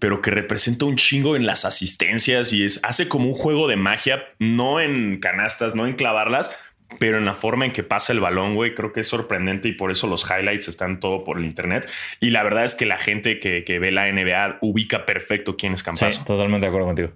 [0.00, 3.76] pero que representa un chingo en las asistencias y es, hace como un juego de
[3.76, 6.50] magia, no en canastas, no en clavarlas,
[6.98, 9.72] pero en la forma en que pasa el balón, güey, creo que es sorprendente y
[9.72, 11.88] por eso los highlights están todo por el internet.
[12.18, 15.84] Y la verdad es que la gente que, ve la NBA ubica perfecto quién es
[15.84, 16.10] Campazo.
[16.10, 17.12] Sí, totalmente de acuerdo contigo.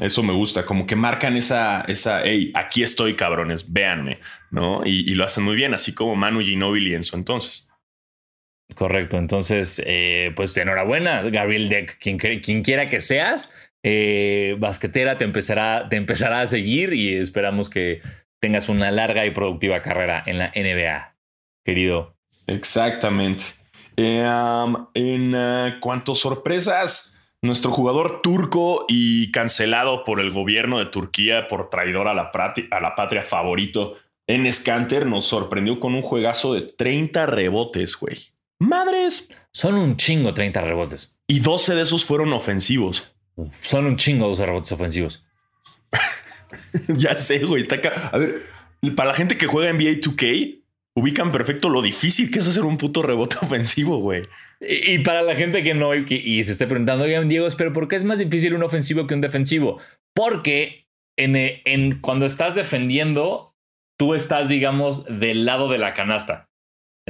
[0.00, 4.18] Eso me gusta, como que marcan esa, esa, hey, aquí estoy, cabrones, véanme,
[4.50, 4.80] ¿no?
[4.86, 7.69] Y, y lo hacen muy bien, así como Manu Ginobili en su entonces.
[8.74, 9.18] Correcto.
[9.18, 12.18] Entonces, eh, pues enhorabuena, Gabriel Deck, quien,
[12.62, 13.52] quiera que seas,
[13.82, 18.00] eh, basquetera te empezará, te empezará a seguir y esperamos que
[18.40, 21.16] tengas una larga y productiva carrera en la NBA,
[21.64, 22.16] querido.
[22.46, 23.44] Exactamente.
[23.96, 24.24] Eh,
[24.94, 25.34] en
[25.80, 32.08] cuanto a sorpresas, nuestro jugador turco y cancelado por el gobierno de Turquía por traidor
[32.08, 32.30] a la,
[32.70, 38.16] a la patria favorito, en Scanter nos sorprendió con un juegazo de 30 rebotes, güey.
[38.60, 39.34] Madres.
[39.52, 41.12] Son un chingo 30 rebotes.
[41.26, 43.12] Y 12 de esos fueron ofensivos.
[43.62, 45.24] Son un chingo 12 rebotes ofensivos.
[46.88, 47.60] ya sé, güey.
[47.60, 48.10] Está acá.
[48.12, 48.42] A ver,
[48.94, 50.62] para la gente que juega NBA 2K,
[50.94, 54.28] ubican perfecto lo difícil que es hacer un puto rebote ofensivo, güey.
[54.60, 57.96] Y, para la gente que no y, se esté preguntando, oigan, Diego, pero ¿por qué
[57.96, 59.78] es más difícil un ofensivo que un defensivo?
[60.14, 63.54] Porque en, en, cuando estás defendiendo,
[63.96, 66.49] tú estás, digamos, del lado de la canasta.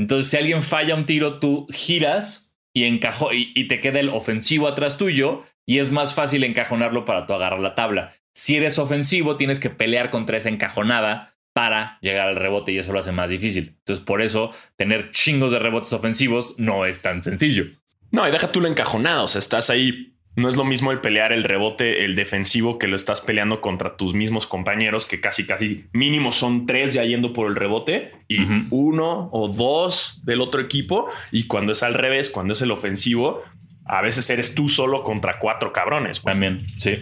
[0.01, 4.67] Entonces, si alguien falla un tiro, tú giras y, encajo, y, te queda el ofensivo
[4.67, 8.15] atrás tuyo y es más fácil encajonarlo para tú agarrar la tabla.
[8.35, 12.95] Si eres ofensivo, tienes que pelear contra esa encajonada para llegar al rebote y eso
[12.95, 13.75] lo hace más difícil.
[13.81, 17.67] Entonces, por eso, tener chingos de rebotes ofensivos no es tan sencillo.
[18.11, 19.25] No, y deja tú lo encajonado.
[19.25, 22.89] O sea, estás ahí No es lo mismo el pelear el rebote, el defensivo, que
[22.89, 27.35] lo estás peleando contra tus mismos compañeros, que casi, casi mínimo son tres ya yendo
[27.35, 28.39] por el rebote y
[28.71, 31.09] uno o dos del otro equipo.
[31.31, 33.43] Y cuando es al revés, cuando es el ofensivo,
[33.85, 36.23] a veces eres tú solo contra cuatro cabrones.
[36.23, 37.01] También, sí.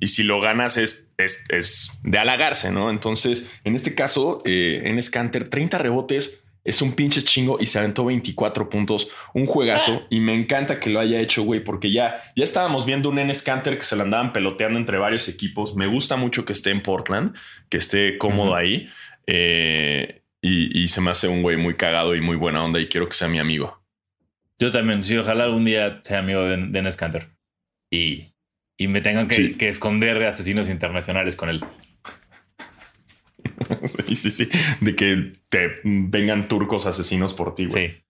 [0.00, 2.90] Y si lo ganas es, es, de halagarse, ¿no?
[2.90, 7.78] Entonces, en este caso, eh, en Scanter, 30 rebotes es un pinche chingo y se
[7.78, 12.20] aventó 24 puntos, un juegazo y me encanta que lo haya hecho, güey, porque ya,
[12.34, 15.76] ya estábamos viendo un N-Scanter que se lo andaban peloteando entre varios equipos.
[15.76, 17.36] Me gusta mucho que esté en Portland,
[17.70, 18.88] que esté cómodo ahí
[19.28, 23.08] eh, y, se me hace un güey muy cagado y muy buena onda y quiero
[23.08, 23.80] que sea mi amigo.
[24.58, 27.28] Yo también, sí, ojalá algún día sea amigo de, de N-Scanter
[27.92, 28.34] y,
[28.76, 31.64] y me tengan que, que esconder de asesinos internacionales con él.
[34.06, 34.48] sí, sí, sí.
[34.80, 37.88] De que te vengan turcos asesinos por ti, güey.
[37.88, 38.06] Sí.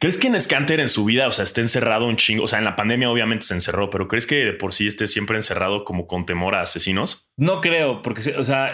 [0.00, 2.44] ¿Crees que en Scanter en su vida, o sea, esté encerrado un chingo?
[2.44, 5.36] O sea, en la pandemia obviamente se encerró, pero ¿crees que por sí esté siempre
[5.36, 7.28] encerrado como con temor a asesinos?
[7.36, 8.72] No creo, porque, o sea,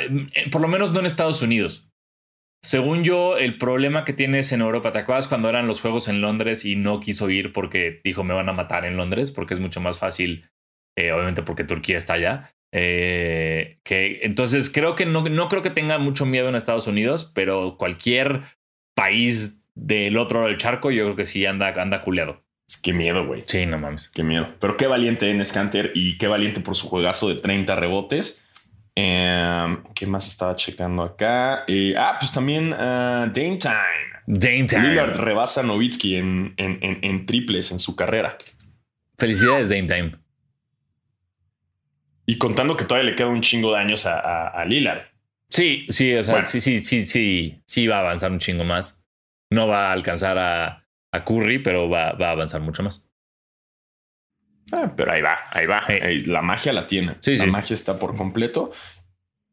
[0.52, 1.88] por lo menos no en Estados Unidos.
[2.62, 6.20] Según yo, el problema que tienes en Europa, ¿te acuerdas cuando eran los juegos en
[6.20, 9.30] Londres y no quiso ir porque dijo me van a matar en Londres?
[9.30, 10.48] Porque es mucho más fácil,
[10.96, 12.53] eh, obviamente porque Turquía está allá.
[12.76, 17.30] Eh, que entonces creo que no, no creo que tenga mucho miedo en Estados Unidos,
[17.32, 18.42] pero cualquier
[18.96, 22.42] país del otro lado del charco, yo creo que sí anda, anda culeado.
[22.82, 23.44] Qué miedo, güey.
[23.46, 24.08] Sí, no mames.
[24.08, 24.48] Qué miedo.
[24.58, 28.42] Pero qué valiente en Scanter y qué valiente por su juegazo de 30 rebotes.
[28.96, 31.64] Em, ¿Qué más estaba checando acá?
[31.68, 34.14] Eh, ah, pues también uh, Dame Time.
[34.26, 34.88] Dame Time.
[34.88, 38.36] Lillard rebasa a Novitsky en, en, en, triples en su carrera.
[39.16, 40.23] Felicidades, Dame Time.
[42.26, 45.02] Y contando que todavía le queda un chingo de años a, a, Lillard.
[45.50, 49.02] Sí, sí, o sea, sí, sí, sí, sí, sí va a avanzar un chingo más.
[49.50, 53.04] No va a alcanzar a, a Curry, pero va, va, a avanzar mucho más.
[54.72, 55.82] Ah, pero ahí va, ahí va.
[56.26, 57.16] La magia la tiene.
[57.20, 58.72] Sí, la magia está por completo.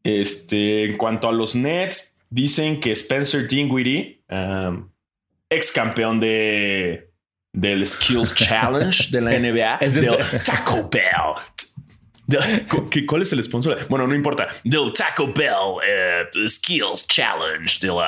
[0.03, 4.89] Este, en cuanto a los Nets, dicen que Spencer Dinwiddie, um,
[5.49, 7.11] ex campeón de,
[7.53, 11.35] del Skills Challenge de la NBA, es del Taco Bell,
[13.07, 13.77] ¿Cuál es el sponsor?
[13.89, 14.47] Bueno, no importa.
[14.63, 18.01] Del Taco Bell uh, Skills Challenge del uh,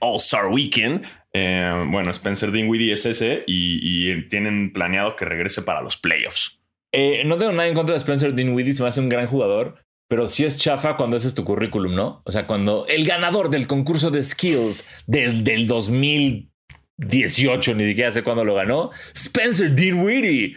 [0.00, 1.04] All-Star Weekend.
[1.36, 6.60] Eh, bueno, Spencer Dinwiddie es ese y, tienen planeado que regrese para los playoffs.
[6.92, 9.82] Eh, no tengo nada en contra de Spencer Dinwiddie, se me hace un gran jugador,
[10.08, 12.22] pero sí es chafa cuando ese es tu currículum, ¿no?
[12.24, 18.22] O sea, cuando el ganador del concurso de skills desde el 2018, ni siquiera sé
[18.22, 20.56] cuándo lo ganó, Spencer Dinwiddie.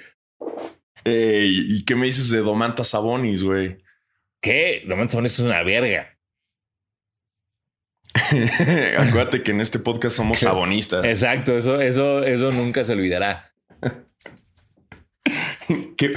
[1.10, 3.78] ¿Y qué me dices de Domantas Sabonis, güey?
[4.42, 4.84] ¿Qué?
[4.88, 6.18] Domantas Sabonis es una verga.
[8.98, 11.06] Acuérdate que en este podcast somos sabonistas.
[11.06, 13.54] Exacto, eso, eso, eso nunca se olvidará.
[15.98, 16.14] que,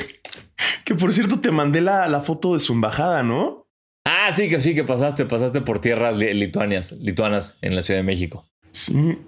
[0.84, 3.68] que por cierto te mandé la, la, foto de su embajada, ¿no?
[4.04, 8.04] Ah, sí, que sí, que pasaste, pasaste por tierras lituanas, lituanas en la Ciudad de
[8.04, 8.48] México.
[8.72, 9.18] Sí,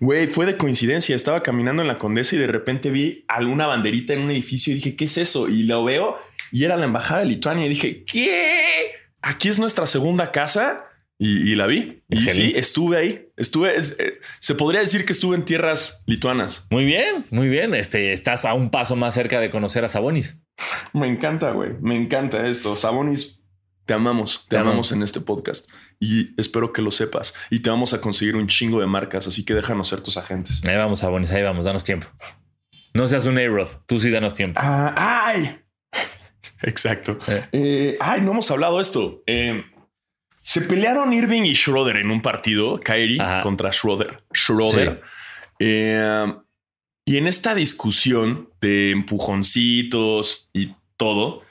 [0.00, 1.16] Güey, fue de coincidencia.
[1.16, 4.76] Estaba caminando en la Condesa y de repente vi alguna banderita en un edificio y
[4.76, 5.48] dije, ¿qué es eso?
[5.48, 6.18] Y lo veo
[6.52, 7.66] y era la embajada de Lituania.
[7.66, 8.92] Y dije, ¿qué?
[9.22, 10.84] Aquí es nuestra segunda casa.
[11.20, 12.04] Y, la vi.
[12.08, 13.28] Y sí, estuve ahí.
[13.36, 16.68] Estuve, eh, se podría decir que estuve en tierras lituanas.
[16.70, 17.74] Muy bien, muy bien.
[17.74, 20.38] Este, estás a un paso más cerca de conocer a Sabonis.
[20.92, 21.72] Me encanta, güey.
[21.80, 22.76] Me encanta esto.
[22.76, 23.42] Sabonis,
[23.84, 24.46] te amamos.
[24.48, 25.68] Te, amamos en este podcast
[26.00, 27.34] y espero que lo sepas.
[27.50, 30.60] Y te vamos a conseguir un chingo de marcas, así que déjanos ser tus agentes.
[30.66, 32.06] Ahí vamos, Abonis, ahí vamos, danos tiempo.
[32.94, 34.60] No seas un A-Rod, tú sí danos tiempo.
[34.62, 35.60] Ah, ¡Ay!
[36.62, 37.18] Exacto.
[37.28, 37.44] Eh.
[37.52, 39.22] Eh, ay, no hemos hablado de esto.
[39.26, 39.64] Eh,
[40.40, 44.22] se pelearon Irving y Schroeder en un partido, Kyrie contra Schroeder.
[44.34, 45.02] Schroeder.
[45.58, 51.42] y en esta discusión de empujoncitos y todo,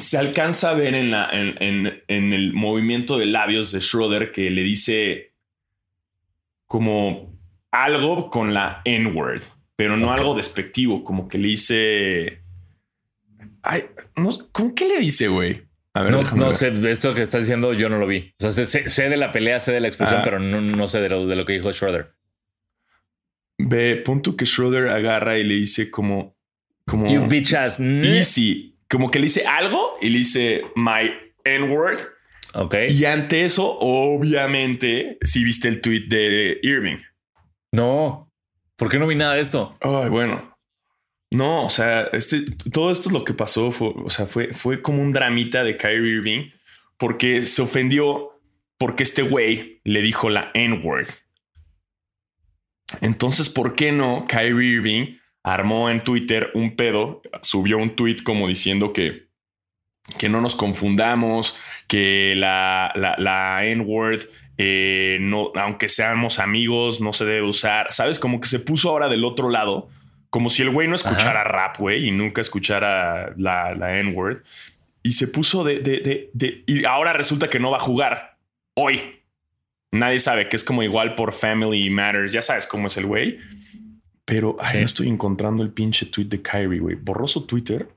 [0.00, 4.62] se alcanza a ver en, la, en, el movimiento de labios de Schroeder que le
[4.62, 5.32] dice
[6.66, 7.38] como
[7.70, 9.42] algo con la N-word,
[9.76, 12.42] pero no algo despectivo, como que le dice...
[13.62, 13.84] Ay,
[14.52, 15.62] ¿Cómo qué le dice, güey?
[15.94, 18.32] A ver, no, sé, esto que estás diciendo yo no lo vi.
[18.40, 20.24] O sea, sé, de la pelea, sé de la expresión, ah.
[20.24, 22.14] pero no, sé de lo, de lo que dijo Schroeder.
[23.58, 26.36] Ve, punto que Schroeder agarra y le dice como...
[26.86, 27.80] como you bitch ass.
[27.80, 31.10] Easy como que le dice algo y le dice my
[31.44, 32.00] N-word.
[32.54, 32.74] Ok.
[32.88, 36.98] Y ante eso, obviamente, si viste el tweet de Irving.
[37.72, 38.30] No.
[38.76, 39.76] ¿Por qué no vi nada de esto?
[39.80, 40.56] Ay, bueno.
[41.30, 43.70] No, o sea, este, todo esto es lo que pasó.
[43.70, 46.50] Fue, o sea, fue, fue como un dramita de Kyrie Irving
[46.96, 48.32] porque se ofendió
[48.78, 51.08] porque este güey le dijo la N-word.
[53.02, 55.18] Entonces, ¿por qué no Kyrie Irving
[55.52, 59.28] armó en Twitter un pedo, subió un tweet como diciendo que,
[60.18, 64.22] que no nos confundamos, que la, la, N-word,
[64.58, 68.18] eh, no, aunque seamos amigos, no se debe usar, ¿sabes?
[68.18, 69.88] Como que se puso ahora del otro lado,
[70.30, 74.42] como si el güey no escuchara rap, güey, y nunca escuchara la, la N-word.
[75.02, 78.36] Y se puso de, de, de, Y ahora resulta que no va a jugar
[78.74, 79.22] hoy.
[79.90, 82.32] Nadie sabe que es como igual por Family Matters.
[82.32, 83.38] Ya sabes cómo es el güey.
[84.28, 86.96] Pero ay, no estoy encontrando el pinche tweet de Kyrie, güey.
[86.96, 87.88] ¿Borroso Twitter?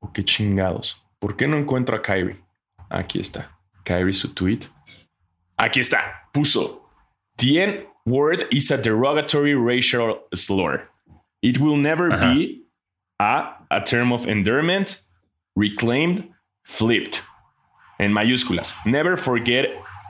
[0.00, 1.00] ¿O qué chingados?
[1.20, 2.36] ¿Por qué no encuentro a Kyrie?
[2.90, 3.56] Aquí está.
[3.84, 4.66] Kyrie, su tweet.
[5.56, 6.28] Aquí está.
[6.32, 6.82] Puso.
[7.36, 10.88] The N word is a derogatory racial slur.
[11.40, 12.64] It will never be
[13.20, 15.02] a, a term of endearment,
[15.54, 16.28] reclaimed,
[16.64, 17.22] flipped.
[18.00, 18.74] En mayúsculas.
[18.84, 19.66] Never forget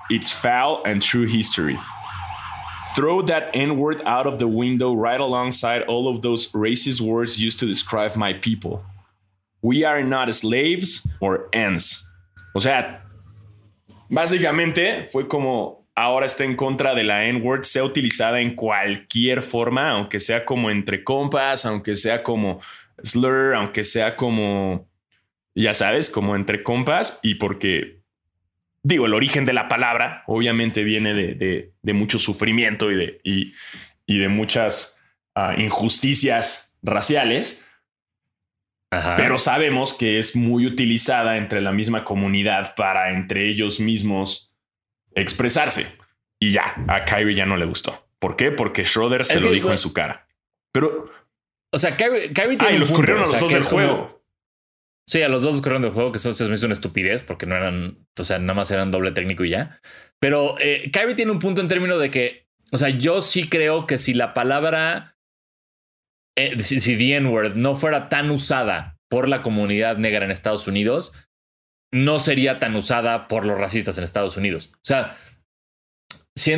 [0.09, 1.79] its foul and true history.
[2.99, 7.41] Throw that N word out of the window right alongside all of those racist words
[7.41, 8.83] used to describe my people.
[9.63, 12.05] We are not slaves or ends.
[12.57, 13.05] O sea,
[14.11, 19.91] básicamente fue como ahora está en contra de la N-word, sea utilizada en cualquier forma,
[19.91, 22.61] aunque sea como entre compas, aunque sea como
[23.05, 24.89] slur, aunque sea como,
[25.55, 27.98] ya sabes, como entre compas, y porque
[28.88, 34.29] digo, el origen de la palabra obviamente viene de, mucho sufrimiento y de, y, de
[34.29, 35.01] muchas
[35.35, 37.64] ah, injusticias raciales.
[38.90, 44.57] Pero sabemos que es muy utilizada entre la misma comunidad para entre ellos mismos
[45.14, 45.87] expresarse.
[46.40, 48.09] Y ya, a Kyrie ya no le gustó.
[48.18, 48.51] ¿Por qué?
[48.51, 50.27] Porque Schroeder se lo dijo en su cara.
[50.72, 51.11] Pero.
[51.70, 52.57] O sea, Kyrie, tiene.
[52.61, 54.18] Ay, los corrieron a los dos del juego.
[55.09, 57.47] Sí, a los dos corrieron del juego, que eso se me hizo una estupidez porque
[57.47, 59.81] no eran, o sea, nada más eran doble técnico y ya.
[60.21, 63.87] Pero eh, Kyrie tiene un punto en términos de que, o sea, yo sí creo
[63.87, 65.16] que si la palabra,
[66.37, 70.68] eh, si, si the N-word no fuera tan usada por la comunidad negra en Estados
[70.68, 71.14] Unidos,
[71.90, 74.73] no sería tan usada por los racistas en Estados Unidos.
[74.75, 75.16] O sea,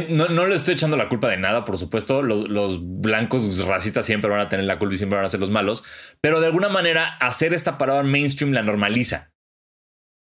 [0.08, 2.22] no, no, le estoy echando la culpa de nada, por supuesto.
[2.22, 5.50] Los, blancos racistas siempre van a tener la culpa y siempre van a ser los
[5.50, 5.84] malos.
[6.20, 9.32] Pero de alguna manera, hacer esta palabra mainstream la normaliza.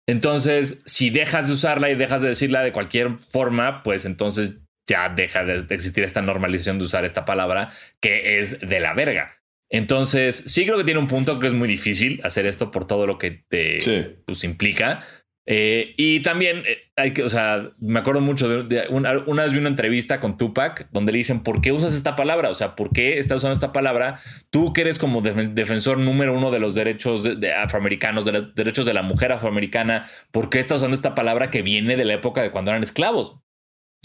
[0.06, 5.08] Entonces, si dejas de usarla y dejas de decirla de cualquier forma, pues entonces ya
[5.08, 9.40] deja de existir esta normalización de usar esta palabra que es de la verga.
[9.70, 13.06] Entonces, sí creo que tiene un punto que es muy difícil hacer esto por todo
[13.06, 13.78] lo que te
[14.24, 15.04] pues, implica.
[15.46, 19.58] Eh, y también eh, hay que, o sea, me acuerdo mucho de, una, vez vi
[19.58, 22.50] una entrevista con Tupac donde le dicen, ¿por qué usas esta palabra?
[22.50, 24.20] O sea, ¿por qué estás usando esta palabra?
[24.50, 28.86] Tú que eres como defensor número uno de los derechos de, afroamericanos, de los derechos
[28.86, 32.42] de la mujer afroamericana, ¿por qué estás usando esta palabra que viene de la época
[32.42, 33.40] de cuando eran esclavos?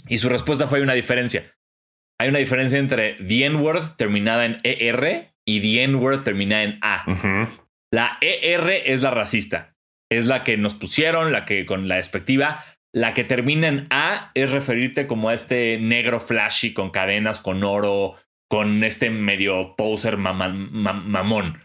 [0.08, 1.54] Y su respuesta fue, hay una diferencia.
[2.18, 7.56] Hay una diferencia entre the N-word terminada en ER y the N-word terminada en A.
[7.92, 9.70] La ER es la racista
[10.10, 12.64] es la que nos pusieron, la que con la despectiva.
[12.92, 17.62] La que termina en A es referirte como a este negro flashy con cadenas, con
[17.62, 18.16] oro,
[18.48, 21.62] con este medio poser mamón.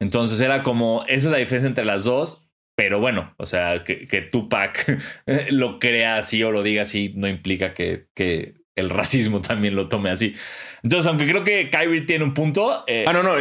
[0.00, 4.06] Entonces era como, esa es la diferencia entre las dos, pero bueno, o sea, que,
[4.06, 5.02] que Tupac
[5.50, 9.88] lo crea así o lo diga así no implica que, que el racismo también lo
[9.88, 10.36] tome así.
[10.82, 12.84] Entonces, aunque creo que Kyrie tiene un punto.
[12.86, 13.32] Eh, ah, no, no.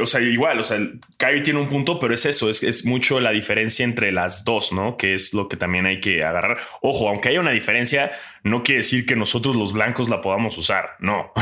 [0.00, 0.78] o sea, igual, o sea,
[1.18, 4.72] Kyrie tiene un punto, pero es eso, es, es mucho la diferencia entre las dos,
[4.72, 4.96] ¿no?
[4.96, 6.58] Que es lo que también hay que agarrar.
[6.80, 10.92] Ojo, aunque haya una diferencia, no quiere decir que nosotros los blancos la podamos usar.
[11.00, 11.32] No.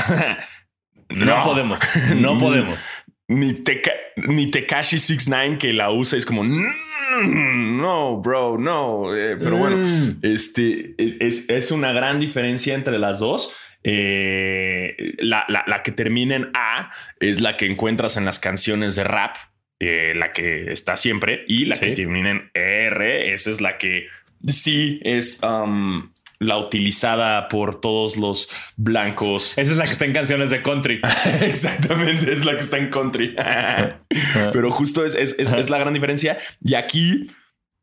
[1.10, 1.42] no.
[1.44, 1.80] podemos.
[2.16, 2.88] No podemos.
[3.32, 3.92] Ni, Teka,
[4.28, 9.14] ni Tekashi 69 que la usa es como mm, no, bro, no.
[9.14, 10.18] Eh, pero bueno, mm.
[10.22, 13.54] este es, es una gran diferencia entre las dos.
[13.84, 19.04] Eh, la, la, que termina en A es la que encuentras en las canciones de
[19.04, 19.36] rap,
[19.80, 24.06] eh, la que está siempre, y la que termina en R, esa es la que
[24.46, 26.11] sí es um,
[26.42, 29.56] la utilizada por todos los blancos.
[29.58, 31.00] Esa es la que está en canciones de country.
[31.42, 33.34] Exactamente, es la que está en country.
[34.52, 36.36] Pero justo es, es, es, la gran diferencia.
[36.62, 37.30] Y aquí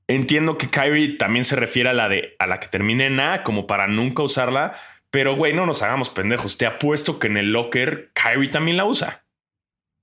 [0.08, 3.44] entiendo que Kyrie también se refiere a la de a la que termina en A,
[3.44, 4.74] como para nunca usarla
[5.12, 6.58] pero, güey, no nos hagamos pendejos.
[6.58, 9.26] Te apuesto que en el locker Kyrie también la usa.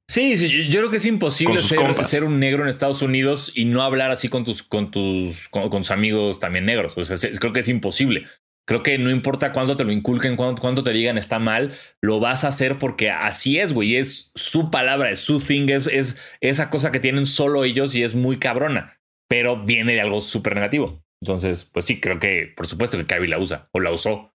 [0.09, 3.83] Sí, sí yo creo que es imposible ser, un negro en Estados Unidos y no
[3.83, 6.97] hablar así con tus, con tus, con, tus amigos también negros.
[6.97, 8.25] O sea, creo que es imposible.
[8.67, 12.45] Creo que no importa cuánto te lo inculquen, cuánto, te digan está mal, lo vas
[12.45, 13.97] a hacer porque así es, güey.
[13.97, 18.03] Es su palabra, es su thing, es, es esa cosa que tienen solo ellos y
[18.03, 18.99] es muy cabrona,
[19.29, 21.03] pero viene de algo súper negativo.
[21.21, 24.35] Entonces, pues sí, creo que por supuesto que Kyrie la usa o la usó.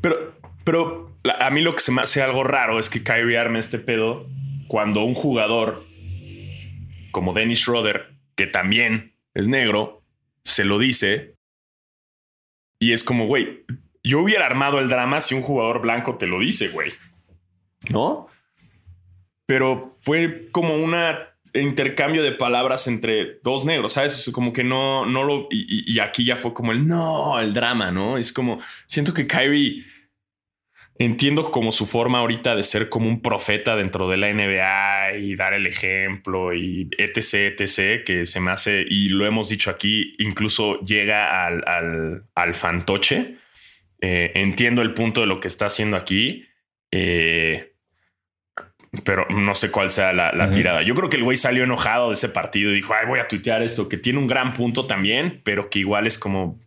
[0.00, 3.58] Pero, Pero a mí lo que se me hace algo raro es que Kyrie arme
[3.58, 4.26] este pedo
[4.66, 5.84] cuando un jugador
[7.12, 10.02] como Dennis Schroeder, que también es negro,
[10.42, 11.36] se lo dice.
[12.82, 13.64] Y es como, güey,
[14.02, 16.90] yo hubiera armado el drama si un jugador blanco te lo dice, güey.
[17.90, 18.26] ¿No?
[19.46, 20.92] Pero fue como un
[21.54, 24.28] intercambio de palabras entre dos negros, ¿sabes?
[24.34, 25.46] como que no, no lo...
[25.48, 28.18] Y, y, aquí ya fue como el no, el drama, ¿no?
[28.18, 29.84] Es como, siento que Kyrie
[30.98, 35.34] entiendo como su forma ahorita de ser como un profeta dentro de la NBA y
[35.34, 40.14] dar el ejemplo y etc, etc, que se me hace, y lo hemos dicho aquí,
[40.18, 43.36] incluso llega al, al, fantoche.
[44.00, 46.44] Eh, entiendo el punto de lo que está haciendo aquí,
[46.90, 47.72] eh,
[49.04, 50.82] pero no sé cuál sea la, tirada.
[50.82, 53.28] Yo creo que el güey salió enojado de ese partido y dijo, ay, voy a
[53.28, 56.60] tuitear esto, que tiene un gran punto también, pero que igual es como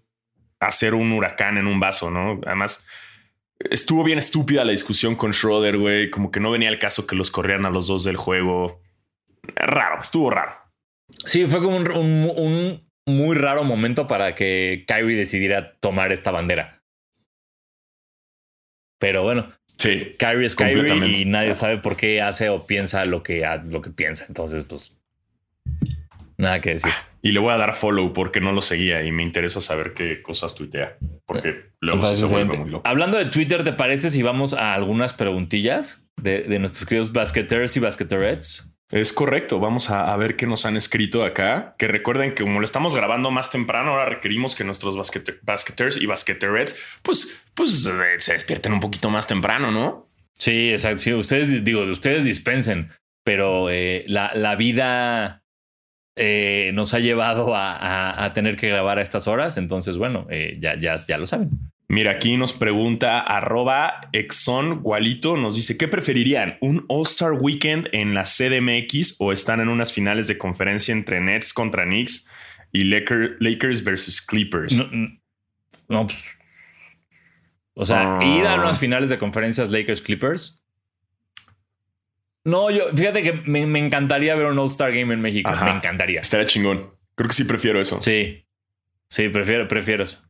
[0.59, 2.41] hacer un huracán en un vaso, ¿no?
[2.45, 2.87] Además,
[3.59, 6.09] Estuvo bien estúpida la discusión con Schroeder, güey.
[6.09, 8.81] Como que no venía el caso que los corrieran a los dos del juego.
[9.55, 10.53] Raro, estuvo raro.
[11.23, 16.81] Sí, fue como un, muy raro momento para que Kyrie decidiera tomar esta bandera.
[18.99, 23.23] Pero bueno, sí, Kyrie es Kyrie y nadie sabe por qué hace o piensa lo
[23.23, 24.25] que, lo que piensa.
[24.27, 24.93] Entonces, pues,
[26.37, 26.91] nada que decir.
[27.25, 30.21] Y le voy a dar follow porque no lo seguía y me interesa saber qué
[30.21, 30.97] cosas tuitea.
[31.25, 32.87] Porque luego se vuelve muy loco.
[32.87, 37.79] Hablando de Twitter, ¿te parece si vamos a algunas preguntillas de, nuestros queridos basketers y
[37.79, 38.71] basketerets?
[38.91, 41.73] Es correcto, vamos a, ver qué nos han escrito acá.
[41.79, 46.05] Que recuerden que como lo estamos grabando más temprano, ahora requerimos que nuestros basketers y
[46.05, 50.05] basketerets pues, pues eh, se despierten un poquito más temprano, ¿no?
[50.37, 50.99] Sí, exacto.
[50.99, 52.91] Sí, ustedes, digo, ustedes dispensen,
[53.23, 55.41] pero eh, la, la vida
[56.15, 59.57] eh, nos ha llevado a, tener que grabar a estas horas.
[59.57, 61.51] Entonces, bueno, eh, ya, ya, ya lo saben.
[61.87, 66.57] Mira, aquí nos pregunta arroba Exxon Gualito, nos dice, ¿qué preferirían?
[66.59, 71.53] ¿Un All-Star Weekend en la CDMX o están en unas finales de conferencia entre Nets
[71.53, 72.27] contra Knicks
[72.71, 74.83] y Lakers versus Clippers?
[75.87, 76.25] No, pues,
[77.75, 78.61] o sea, ir a ah.
[78.61, 80.64] unas finales de conferencias Lakers Clippers
[82.45, 85.51] no, yo, fíjate que me, encantaría ver un All-Star Game en México.
[85.63, 86.21] Me encantaría.
[86.21, 86.91] Estaría chingón.
[87.15, 87.99] Creo que sí prefiero eso.
[88.01, 88.45] Sí.
[89.09, 90.21] Sí, prefiero, prefiero eso.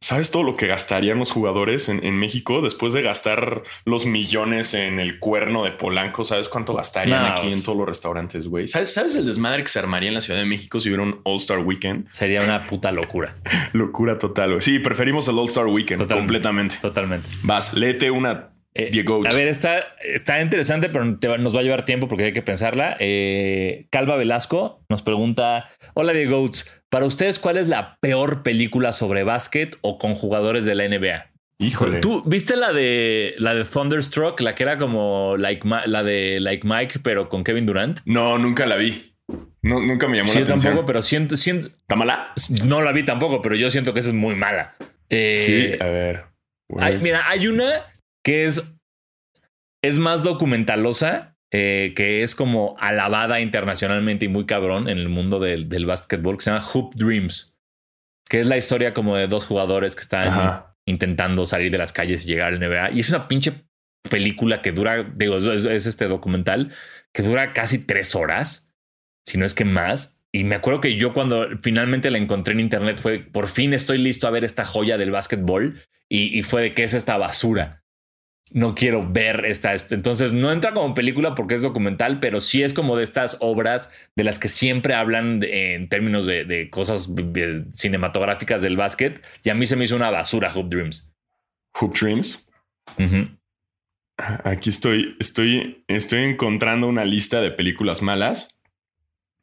[0.00, 5.00] ¿Sabes todo lo que gastarían los jugadores en, México después de gastar los millones en
[5.00, 6.22] el cuerno de Polanco?
[6.22, 8.68] ¿Sabes cuánto gastarían aquí en todos los restaurantes, güey?
[8.68, 11.20] ¿Sabes, ¿Sabes el desmadre que se armaría en la Ciudad de México si hubiera un
[11.24, 12.08] All-Star Weekend?
[12.12, 13.36] Sería una puta locura.
[13.72, 14.62] locura total, güey.
[14.62, 16.76] Sí, preferimos el All-Star Weekend completamente.
[16.80, 17.28] Totalmente.
[17.42, 21.04] Vas, léete una eh, a ver, está, está interesante, pero
[21.38, 22.96] nos va a llevar tiempo porque hay que pensarla.
[23.00, 26.50] Eh, Calva Velasco nos pregunta: Hola, Diego
[26.90, 31.30] Para ustedes, ¿cuál es la peor película sobre básquet o con jugadores de la NBA?
[31.58, 32.00] Híjole.
[32.00, 36.68] ¿Tú viste la de la de Thunderstruck, la que era como like, la de Like
[36.68, 38.00] Mike, pero con Kevin Durant?
[38.04, 39.14] No, nunca la vi.
[39.62, 40.74] No, nunca me llamó la atención.
[40.74, 41.68] tampoco, pero siento, siento.
[41.68, 42.34] ¿Está mala?
[42.64, 44.74] No la vi tampoco, pero yo siento que esa es muy mala.
[45.08, 46.24] Eh, sí, a ver.
[47.00, 47.86] mira, hay una
[48.26, 48.60] que es,
[49.84, 55.38] es más documentalosa, eh, que es como alabada internacionalmente y muy cabrón en el mundo
[55.38, 57.56] del, del básquetbol, que se llama Hoop Dreams,
[58.28, 62.24] que es la historia como de dos jugadores que están intentando salir de las calles
[62.24, 62.90] y llegar al NBA.
[62.94, 63.52] Y es una pinche
[64.10, 66.72] película que dura, digo, es, es este documental
[67.12, 68.74] que dura casi tres horas,
[69.24, 70.24] si no es que más.
[70.32, 73.98] Y me acuerdo que yo cuando finalmente la encontré en internet fue, por fin estoy
[73.98, 75.80] listo a ver esta joya del básquetbol.
[76.08, 77.84] Y, y fue de qué es esta basura
[78.50, 79.74] no quiero ver esta.
[79.90, 83.90] Entonces no entra como película porque es documental, pero sí es como de estas obras
[84.14, 87.12] de las que siempre hablan en términos de, cosas
[87.72, 89.24] cinematográficas del básquet.
[89.42, 91.12] Y a mí se me hizo una basura Hoop Dreams.
[91.80, 92.48] Hoop Dreams.
[94.16, 98.55] Aquí estoy, estoy, estoy encontrando una lista de películas malas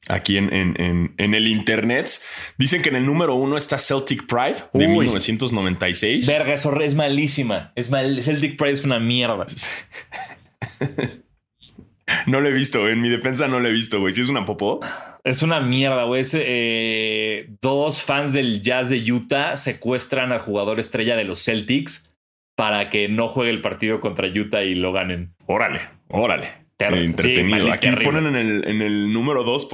[0.07, 2.09] aquí en, en, en, el internet.
[2.57, 6.27] Dicen que en el número uno está Celtic Pride de 1996.
[6.27, 7.71] Verga, eso es malísima.
[7.75, 9.45] Es mal, Celtic Pride es una mierda.
[12.27, 14.13] no lo he visto, en mi defensa no lo he visto, güey.
[14.13, 14.79] Si es una popó.
[15.23, 16.23] Es una mierda, güey.
[16.33, 22.11] Eh, dos fans del Jazz de Utah secuestran al jugador estrella de los Celtics
[22.55, 25.33] para que no juegue el partido contra Utah y lo ganen.
[25.45, 27.71] Órale, órale entretenido.
[27.71, 29.69] Aquí ponen en el, en el número 2.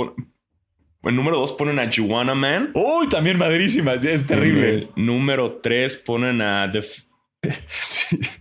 [1.03, 2.71] En número 2 ponen a Juana Man.
[2.73, 3.93] Uy, también madrísima.
[3.93, 4.89] Es terrible.
[4.95, 6.83] número 3 ponen a The.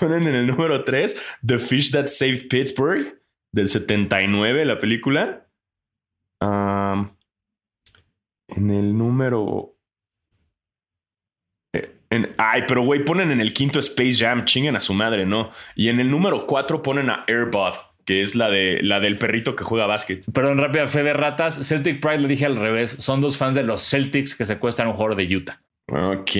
[0.00, 5.46] Ponen en el número 3 The Fish That Saved Pittsburgh del 79, la película.
[6.40, 7.10] en
[8.70, 9.71] el número.
[12.36, 15.50] Ay, pero güey, ponen en el quinto Space Jam, chinguen a su madre, ¿no?
[15.74, 19.56] Y en el número cuatro ponen a Airbud, que es la, de, la del perrito
[19.56, 20.24] que juega básquet.
[20.32, 21.66] Perdón, rápida fe de ratas.
[21.66, 22.90] Celtic Pride lo dije al revés.
[22.90, 25.62] Son dos fans de los Celtics que secuestran un jugador de Utah.
[25.90, 26.30] Ok.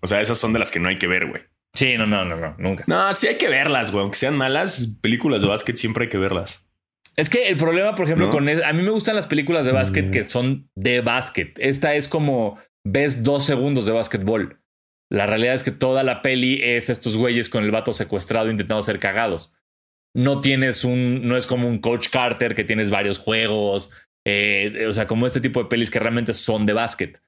[0.00, 1.42] O sea, esas son de las que no hay que ver, güey.
[1.74, 2.84] Sí, no, no, no, no, nunca.
[2.86, 4.02] No, sí hay que verlas, güey.
[4.02, 6.64] Aunque sean malas, películas de básquet siempre hay que verlas.
[7.16, 10.10] Es que el problema, por ejemplo, con a mí me gustan las películas de básquet
[10.10, 11.56] que son de básquet.
[11.58, 14.60] Esta es como ves dos segundos de básquetbol.
[15.14, 18.82] La realidad es que toda la peli es estos güeyes con el vato secuestrado intentando
[18.82, 19.54] ser cagados.
[20.12, 23.92] No tienes un, no es como un Coach Carter que tienes varios juegos,
[24.24, 27.22] eh, o sea, como este tipo de pelis que realmente son de básquet,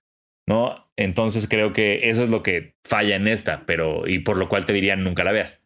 [0.48, 0.90] ¿no?
[0.96, 4.66] Entonces creo que eso es lo que falla en esta, pero y por lo cual
[4.66, 5.62] te diría nunca la veas.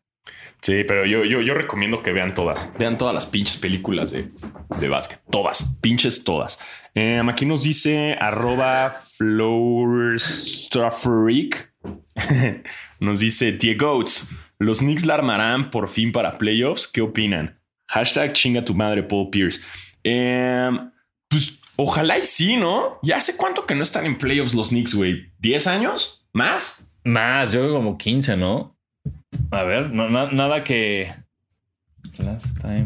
[0.61, 2.71] Sí, pero yo, yo, recomiendo que vean todas.
[2.79, 4.27] Vean todas las pinches películas de,
[4.79, 5.23] de básquet.
[5.31, 5.79] Todas.
[5.81, 6.59] Pinches todas.
[6.95, 8.93] Em, aquí nos dice arroba
[13.01, 14.05] nos dice Diego
[14.59, 16.87] Los Knicks la armarán por fin para playoffs.
[16.87, 17.59] ¿Qué opinan?
[17.89, 19.61] Hashtag chinga tu madre, Paul Pierce.
[20.05, 20.91] Em,
[21.29, 22.99] pues ojalá y sí, ¿no?
[23.03, 25.33] Ya hace cuánto que no están en playoffs los Knicks, güey.
[25.41, 26.27] ¿10 años?
[26.33, 26.97] ¿Más?
[27.05, 28.77] Más, yo creo como 15, ¿no?
[29.51, 31.13] A ver, no, nada que.
[32.19, 32.85] Last time.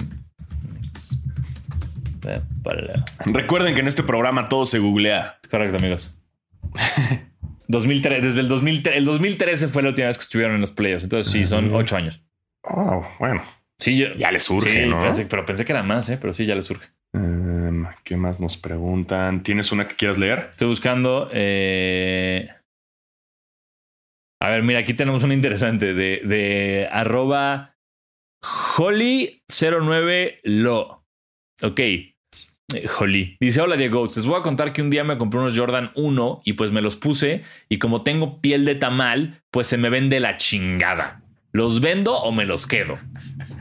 [3.27, 5.39] Recuerden que en este programa todo se googlea.
[5.51, 6.17] Correcto, amigos.
[7.69, 11.05] 2003, desde el 2013, el 2013 fue la última vez que estuvieron en los playoffs.
[11.05, 12.23] Entonces, sí, son ocho años.
[12.63, 13.43] Oh, bueno.
[13.79, 15.01] Sí, ya le surge, ¿no?
[15.29, 16.17] pero pensé que era más, ¿eh?
[16.21, 16.87] pero sí, ya le surge.
[17.13, 19.43] Em, ¿Qué más nos preguntan?
[19.43, 20.51] ¿Tienes una que quieras leer?
[20.51, 21.29] Estoy buscando.
[21.33, 22.49] Eh...
[24.41, 27.77] A ver, mira, aquí tenemos una interesante de, de arroba
[28.43, 31.05] Holly09lo.
[31.63, 31.81] Ok.
[32.73, 33.37] Eh, Holly.
[33.41, 36.39] Dice, hola Diego, les voy a contar que un día me compré unos Jordan 1
[36.45, 40.21] y pues me los puse y como tengo piel de tamal, pues se me vende
[40.21, 41.23] la chingada.
[41.53, 42.99] ¿Los vendo o me los quedo?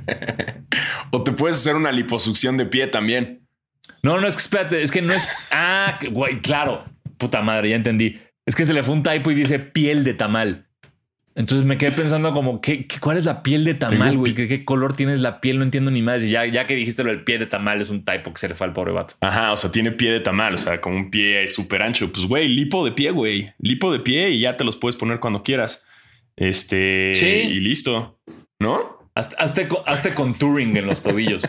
[1.12, 3.46] o te puedes hacer una liposucción de pie también.
[4.02, 5.28] No, no, es que espérate, es que no es...
[5.52, 6.86] Ah, güey, claro.
[7.18, 8.20] Puta madre, ya entendí.
[8.46, 10.68] Es que se le fue un typo y dice piel de tamal.
[11.36, 14.36] Entonces me quedé pensando como, ¿qué, cuál es la piel de tamal, güey?
[14.36, 15.58] ¿Qué, color tienes la piel?
[15.58, 16.24] No entiendo ni más.
[16.24, 18.48] Y ya, ya que dijiste lo del pie de tamal, es un typo que se
[18.48, 19.16] le fue al pobre vato.
[19.22, 22.12] Ajá, o sea, tiene pie de tamal, o sea, como un pie súper ancho.
[22.12, 23.50] Pues, güey, lipo de pie, güey.
[23.58, 25.84] Lipo de pie y ya te los puedes poner cuando quieras.
[26.36, 27.26] Este, ¿Sí?
[27.26, 28.20] y listo,
[28.60, 29.10] ¿no?
[29.16, 31.44] Hazte, hazte contouring en los tobillos.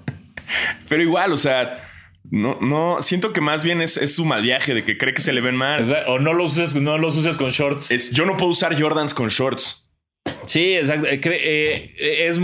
[0.88, 1.89] Pero igual, o sea,
[2.30, 5.32] no, no, siento que más bien es, su mal viaje de que cree que se
[5.32, 5.84] le ven mal.
[6.06, 7.90] O no los uses, no los uses con shorts.
[7.90, 9.88] Es, yo no puedo usar Jordans con shorts.
[10.46, 11.08] Sí, exacto.
[11.08, 12.38] Eh, eh, es,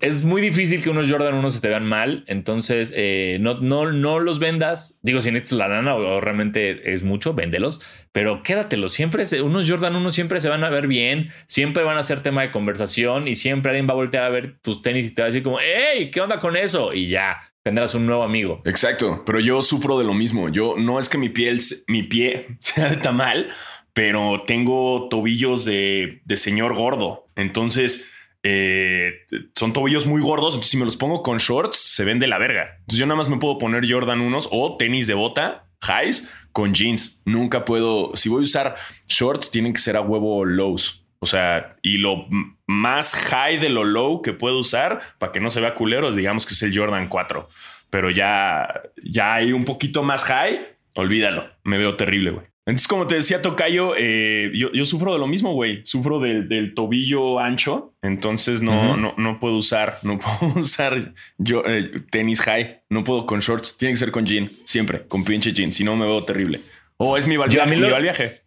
[0.00, 2.24] es muy difícil que unos Jordan 1 se te vean mal.
[2.26, 4.98] Entonces, eh, no, no, no los vendas.
[5.02, 7.80] Digo, si necesitas la lana o, realmente es mucho, véndelos.
[8.10, 8.92] Pero quédatelos.
[8.92, 11.30] Siempre, unos Jordan 1 siempre se van a ver bien.
[11.46, 13.28] Siempre van a ser tema de conversación.
[13.28, 15.44] Y siempre alguien va a voltear a ver tus tenis y te va a decir
[15.44, 16.92] como, hey, ¿qué onda con eso?
[16.92, 18.60] Y ya tendrás un nuevo amigo.
[18.64, 20.48] Exacto, pero yo sufro de lo mismo.
[20.48, 23.50] Yo no es que mi piel, mi pie sea de tamal,
[23.92, 27.26] pero tengo tobillos de, señor gordo.
[27.36, 28.10] Entonces,
[28.42, 30.54] eh, son tobillos muy gordos.
[30.54, 32.76] Entonces, si me los pongo con shorts, se ven de la verga.
[32.80, 36.74] Entonces, yo nada más me puedo poner Jordan unos o tenis de bota, highs, con
[36.74, 37.22] jeans.
[37.24, 38.12] Nunca puedo.
[38.14, 38.74] Si voy a usar
[39.06, 41.01] shorts, tienen que ser a huevo lows.
[41.22, 42.26] O sea, y lo
[42.66, 46.46] más high de lo low que puedo usar para que no se vea culero, digamos
[46.46, 47.48] que es el Jordan 4.
[47.90, 51.48] Pero ya, ya hay un poquito más high, olvídalo.
[51.62, 52.46] Me veo terrible, güey.
[52.66, 55.82] Entonces, como te decía Tocayo, eh, yo, sufro de lo mismo, güey.
[55.84, 57.94] Sufro del, tobillo ancho.
[58.02, 62.82] Entonces no, no, no puedo usar, no puedo usar yo, eh, tenis high.
[62.90, 63.76] No puedo con shorts.
[63.78, 65.72] Tiene que ser con jean, siempre, con pinche jean.
[65.72, 66.60] Si no, me veo terrible.
[66.96, 68.41] O es mi, val mi viaje.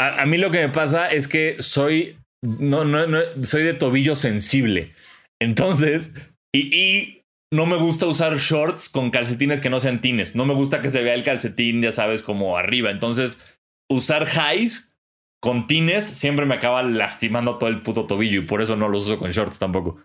[0.00, 4.14] A, mí lo que me pasa es que soy, no, no, no, soy de tobillo
[4.14, 4.92] sensible.
[5.40, 6.14] Entonces,
[6.54, 10.36] y, no me gusta usar shorts con calcetines que no sean tines.
[10.36, 12.90] No me gusta que se vea el calcetín, ya sabes, como arriba.
[12.90, 13.44] Entonces,
[13.90, 14.94] usar highs
[15.40, 19.06] con tines siempre me acaba lastimando todo el puto tobillo y por eso no los
[19.06, 19.98] uso con shorts tampoco.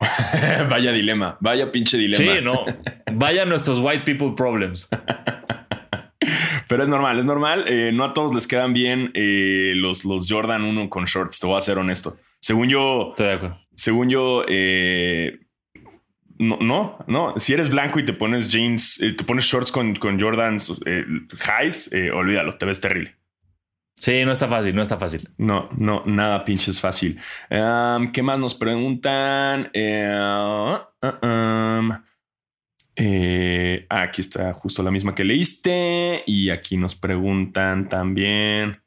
[0.68, 2.36] vaya dilema, vaya pinche dilema.
[2.36, 2.64] Sí, no.
[3.12, 4.88] Vaya nuestros white people problems.
[6.72, 7.64] Pero es normal, es normal.
[7.68, 11.46] Eh, no a todos les quedan bien eh, los, los Jordan 1 con shorts, te
[11.46, 12.16] voy a ser honesto.
[12.40, 13.58] Según yo, Estoy de acuerdo.
[13.74, 15.38] según yo, eh,
[16.38, 17.34] no, no, no.
[17.36, 22.56] Si eres blanco y te pones jeans, te pones shorts con, con Jordans highs, olvídalo,
[22.56, 23.16] te ves terrible.
[23.94, 25.28] Sí, no está fácil, no está fácil.
[25.36, 27.18] No, no, nada pinches fácil.
[27.50, 29.70] ¿Qué más nos preguntan?
[29.74, 30.78] Uh,
[31.22, 31.92] um,
[32.96, 36.22] eh, aquí está justo la misma que leíste.
[36.26, 38.82] Y aquí nos preguntan también.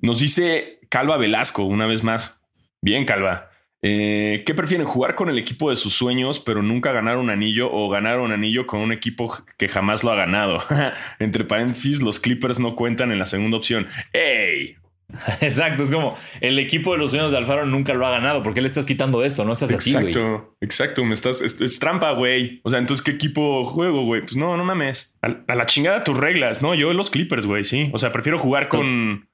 [0.00, 2.42] Nos dice Calva Velasco una vez más.
[2.80, 3.50] Bien, Calva.
[3.84, 4.86] Eh, ¿Qué prefieren?
[4.86, 8.30] ¿Jugar con el equipo de sus sueños, pero nunca ganar un anillo o ganar un
[8.30, 10.62] anillo con un equipo que jamás lo ha ganado?
[11.18, 13.86] Entre paréntesis, los Clippers no cuentan en la segunda opción.
[14.12, 14.76] ¡Ey!
[15.40, 18.42] Exacto, es como el equipo de los sueños de Alfaro nunca lo ha ganado.
[18.42, 19.44] ¿Por qué le estás quitando eso?
[19.44, 21.04] No estás así, Exacto, exacto.
[21.04, 22.60] Me estás, es, trampa, güey.
[22.64, 24.22] O sea, entonces, ¿qué equipo juego, güey?
[24.22, 25.14] Pues no, no mames.
[25.22, 26.74] A, la chingada tus reglas, ¿no?
[26.74, 27.90] Yo los Clippers, güey, sí.
[27.92, 29.28] O sea, prefiero jugar con,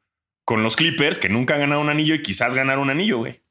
[0.44, 3.42] con los Clippers que nunca han ganado un anillo y quizás ganar un anillo, güey.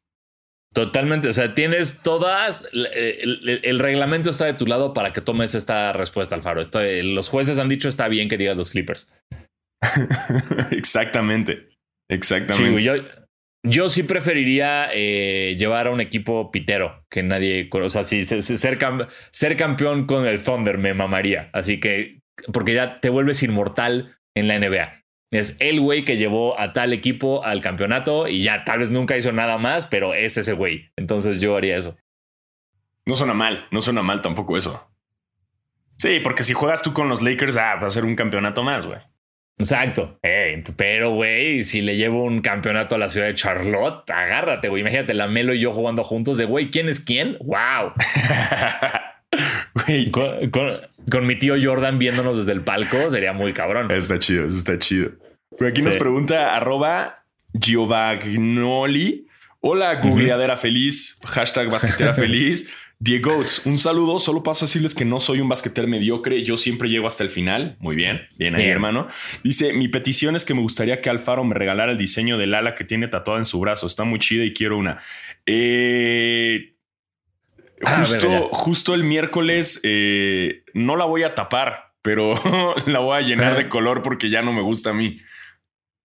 [0.73, 5.93] Totalmente, o sea, tienes todas, el, reglamento está de tu lado para que tomes esta
[5.93, 6.61] respuesta, Alfaro.
[6.61, 9.11] Esto, los jueces han dicho está bien que digas los Clippers.
[10.71, 11.69] Exactamente,
[12.09, 12.81] exactamente.
[12.81, 12.93] yo,
[13.63, 18.41] yo, sí preferiría eh, llevar a un equipo pitero, que nadie, o sea, sí, ser,
[18.43, 21.49] ser campeón con el Thunder me mamaría.
[21.53, 22.21] Así que,
[22.53, 25.03] porque ya te vuelves inmortal en la NBA.
[25.31, 29.17] Es el güey que llevó a tal equipo al campeonato y ya tal vez nunca
[29.17, 30.89] hizo nada más, pero es ese güey.
[30.95, 31.97] Entonces yo haría eso.
[33.05, 34.89] No suena mal, no suena mal tampoco eso.
[35.97, 38.85] Sí, porque si juegas tú con los Lakers, ah, va a ser un campeonato más,
[38.85, 38.99] güey.
[39.59, 40.19] Exacto.
[40.75, 44.81] pero, güey, si le llevo un campeonato a la ciudad de Charlotte, agárrate, güey.
[44.81, 47.37] Imagínate la Melo y yo jugando juntos de, güey, ¿quién es quién?
[47.39, 47.93] ¡Wow!
[51.11, 53.91] con, mi tío Jordan viéndonos desde el palco sería muy cabrón.
[53.91, 55.11] Está chido, eso está chido.
[55.57, 57.15] Pero aquí nos pregunta arroba
[57.59, 59.27] Giovagnoli.
[59.59, 62.71] Hola, googleadera feliz, hashtag basquetera feliz.
[62.99, 64.19] Diego, un saludo.
[64.19, 66.43] Solo paso a decirles que no soy un basquetero mediocre.
[66.43, 67.75] Yo siempre llego hasta el final.
[67.79, 69.07] Muy bien, bien ahí, hermano.
[69.43, 72.73] Dice: Mi petición es que me gustaría que Alfaro me regalara el diseño del ala
[72.73, 73.85] que tiene tatuada en su brazo.
[73.85, 74.97] Está muy chida y quiero una.
[75.45, 76.73] Eh,
[77.85, 78.03] Ah,
[78.51, 82.33] justo, el miércoles eh, no la voy a tapar, pero
[82.87, 85.19] la voy a llenar de color porque ya no me gusta a mí.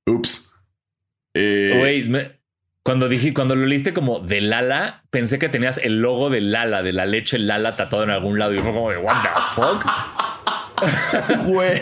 [0.07, 0.55] Ups.
[1.35, 1.71] Eh,
[2.85, 6.83] cuando dije, cuando lo leíste como de Lala, pensé que tenías el logo de Lala,
[6.83, 9.87] de la leche Lala tatuado en algún lado y fue como de what the fuck.
[11.47, 11.79] Güey,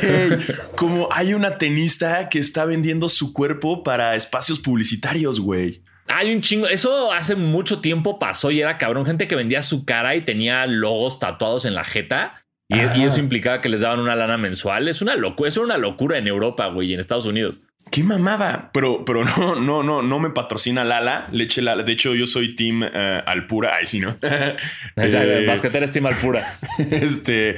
[0.76, 5.82] como hay una tenista que está vendiendo su cuerpo para espacios publicitarios, güey.
[6.08, 6.66] Hay un chingo.
[6.66, 9.06] Eso hace mucho tiempo pasó y era cabrón.
[9.06, 12.42] Gente que vendía su cara y tenía logos tatuados en la jeta.
[12.68, 14.86] Y, eso implicaba que les daban una lana mensual.
[14.86, 15.48] Es una locura.
[15.48, 17.62] Eso era una locura en Europa, güey, y en Estados Unidos.
[17.90, 18.70] Qué mamada.
[18.72, 21.28] Pero, pero no, no, no, no me patrocina Lala.
[21.32, 21.82] Leche Lala.
[21.82, 23.76] De hecho, yo soy Team uh, Alpura.
[23.76, 24.16] Ay, sí, ¿no?
[24.22, 26.58] eh, Basquetera es Team Alpura.
[26.90, 27.56] este.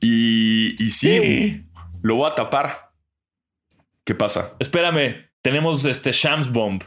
[0.00, 1.64] Y, y sí,
[2.02, 2.90] lo voy a tapar.
[4.04, 4.56] ¿Qué pasa?
[4.58, 5.28] Espérame.
[5.42, 6.82] Tenemos este Shams Bomb.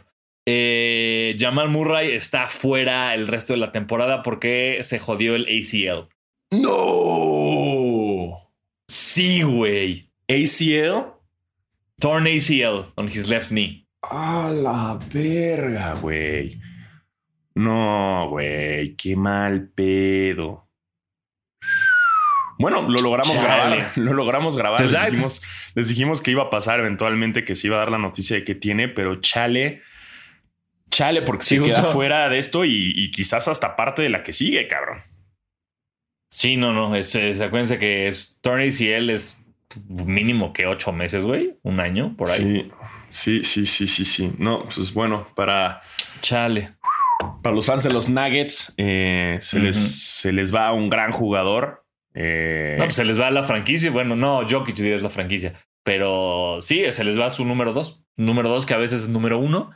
[0.45, 6.09] Eh, Jamal Murray está fuera el resto de la temporada porque se jodió el ACL.
[6.51, 8.51] No.
[8.87, 10.09] Sí, güey.
[10.27, 11.12] ACL.
[11.99, 13.87] Torn ACL on his left knee.
[14.01, 16.59] A la verga, güey.
[17.55, 18.95] No, güey.
[18.95, 20.69] Qué mal pedo.
[22.59, 23.91] Bueno, lo logramos grabar.
[23.95, 24.81] Lo logramos grabar.
[24.81, 25.41] Les dijimos,
[25.75, 28.43] les dijimos, que iba a pasar eventualmente, que se iba a dar la noticia de
[28.43, 29.81] que tiene, pero chale
[30.93, 34.67] chale, porque si queda fuera de esto y, quizás hasta parte de la que sigue,
[34.67, 35.01] cabrón.
[36.29, 36.95] Sí, no, no.
[36.95, 38.39] Es, acuérdense que es
[38.79, 39.42] y él es
[39.87, 41.57] mínimo que ocho meses, güey.
[41.63, 42.71] Un año por ahí.
[43.09, 44.33] Sí, sí, sí, sí, sí.
[44.37, 45.81] No, pues bueno, para.
[46.21, 46.71] Chale.
[47.41, 51.85] Para los fans de los Nuggets, eh, se, les, se les va un gran jugador.
[52.13, 53.91] Eh, no, pues se les va la franquicia.
[53.91, 55.53] Bueno, no, Jokic es la franquicia.
[55.83, 58.03] Pero sí, se les va su número dos.
[58.15, 59.71] Número dos, que a veces es número uno.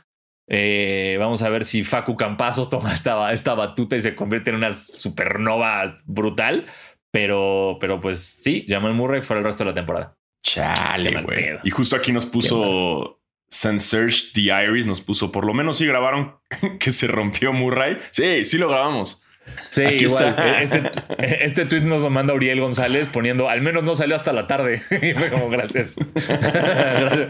[0.50, 4.56] Eh, vamos a ver si Facu Campazo toma esta, esta batuta y se convierte en
[4.56, 6.66] una supernova brutal.
[7.10, 10.16] Pero, pero pues sí, Jamal Murray fue el resto de la temporada.
[10.42, 11.58] Chale, güey.
[11.64, 16.36] Y justo aquí nos puso Search The Iris, nos puso por lo menos sí grabaron
[16.80, 17.98] que se rompió Murray.
[18.10, 19.24] Sí, sí lo grabamos.
[19.70, 20.36] Sí, igual.
[20.38, 20.90] E-, este,
[21.44, 24.82] este, tweet nos lo manda Uriel González poniendo al menos no salió hasta la tarde.
[24.90, 25.96] y fue como gracias.
[26.14, 27.28] gracias.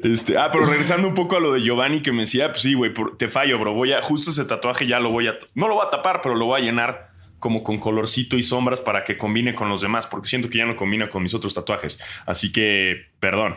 [0.00, 2.74] Este, ah, pero regresando un poco a lo de Giovanni que me decía, pues sí,
[2.74, 3.74] güey, te fallo, bro.
[3.74, 6.36] Voy a, justo ese tatuaje ya lo voy a, no lo voy a tapar, pero
[6.36, 7.07] lo voy a llenar
[7.38, 10.66] como con colorcito y sombras para que combine con los demás, porque siento que ya
[10.66, 12.00] no combina con mis otros tatuajes.
[12.26, 13.56] Así que, perdón.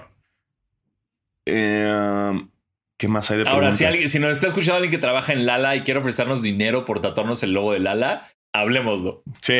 [1.45, 2.49] Em,
[2.97, 5.47] ¿Qué más hay de Ahora, si, alguien, si nos está escuchando alguien que trabaja en
[5.47, 9.23] Lala y quiere ofrecernos dinero por tatuarnos el logo de Lala, hablemoslo.
[9.41, 9.57] Sí,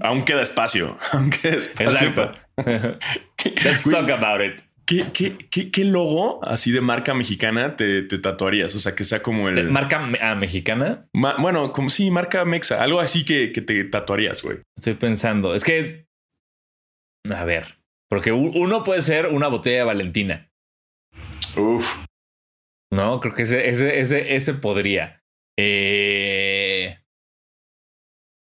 [0.00, 0.96] aún queda espacio.
[1.12, 2.34] Aún queda espacio.
[3.44, 4.62] Let's talk about it.
[4.86, 8.74] ¿Qué, qué, qué, logo así de marca mexicana te, tatuarías?
[8.74, 9.70] O sea, que sea como el.
[9.70, 11.06] ¿Marca ah, mexicana?
[11.12, 12.82] bueno, como sí, marca mexa.
[12.82, 14.58] Algo así que, que te tatuarías, güey.
[14.76, 15.54] Estoy pensando.
[15.54, 16.06] Es que.
[17.30, 17.78] A ver.
[18.10, 20.50] Porque uno puede ser una botella de Valentina.
[21.56, 22.04] Uf.
[22.92, 25.22] No, creo que ese, ese, ese, ese podría.
[25.58, 26.98] Eh,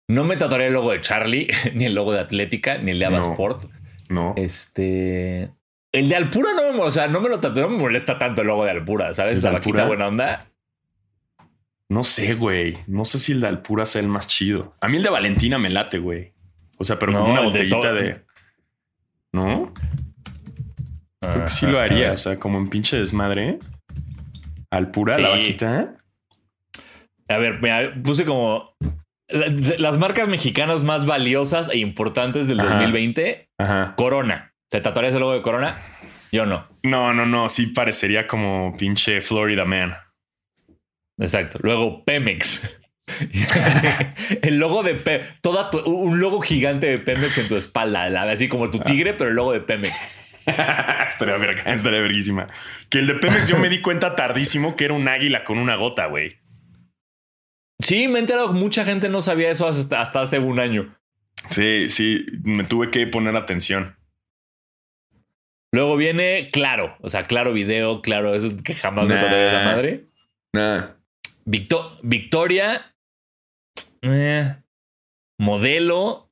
[0.10, 3.06] no me tatuaría el logo de Charlie, ni el logo de Atlética, ni el de
[3.06, 3.64] Avasport.
[4.10, 4.34] No.
[4.38, 5.50] Este.
[5.96, 8.48] El de Alpura no me, o sea, no me lo no me molesta tanto el
[8.48, 9.42] logo de Alpura, ¿sabes?
[9.44, 10.48] La vaquita buena onda.
[11.88, 12.78] No sé, güey.
[12.88, 14.76] No sé si el de Alpura sea el más chido.
[14.82, 16.34] A mí el de Valentina me late, güey.
[16.78, 18.22] O sea, pero como una botellita de,
[19.32, 19.72] ¿No?
[21.22, 22.12] Creo que sí lo haría.
[22.12, 23.60] O sea, como en pinche desmadre.
[24.72, 25.96] Alpura, la vaquita.
[27.30, 28.76] A ver, me puse como
[29.30, 33.50] las marcas mexicanas más valiosas e importantes del 2020.
[33.96, 34.55] Corona.
[34.70, 35.82] ¿Te tatuarías el logo de Corona?
[36.32, 36.68] Yo no.
[36.84, 37.50] No, no, no.
[37.50, 39.96] Sí parecería como pinche Florida Man.
[41.20, 41.60] Exacto.
[41.62, 42.78] Luego Pemex.
[44.42, 45.42] el logo de Pemex.
[45.42, 48.06] Toda un logo gigante de Pemex en tu espalda.
[48.24, 49.94] Así como tu tigre, pero el logo de Pemex.
[51.08, 52.48] estaría, verga, estaría verguísima.
[52.90, 55.76] Que el de Pemex yo me di cuenta tardísimo que era un águila con una
[55.76, 56.38] gota, güey.
[57.80, 60.96] Sí, me he enterado mucha gente no sabía eso hasta, hace un año.
[61.50, 63.96] Sí, sí, me tuve que poner atención.
[65.76, 70.06] Luego viene Claro, o sea, Claro Video, Claro, eso que jamás me tocaría la madre.
[70.54, 70.98] Nada.
[72.02, 72.96] Victoria,
[74.02, 74.56] eh,
[75.38, 76.32] modelo.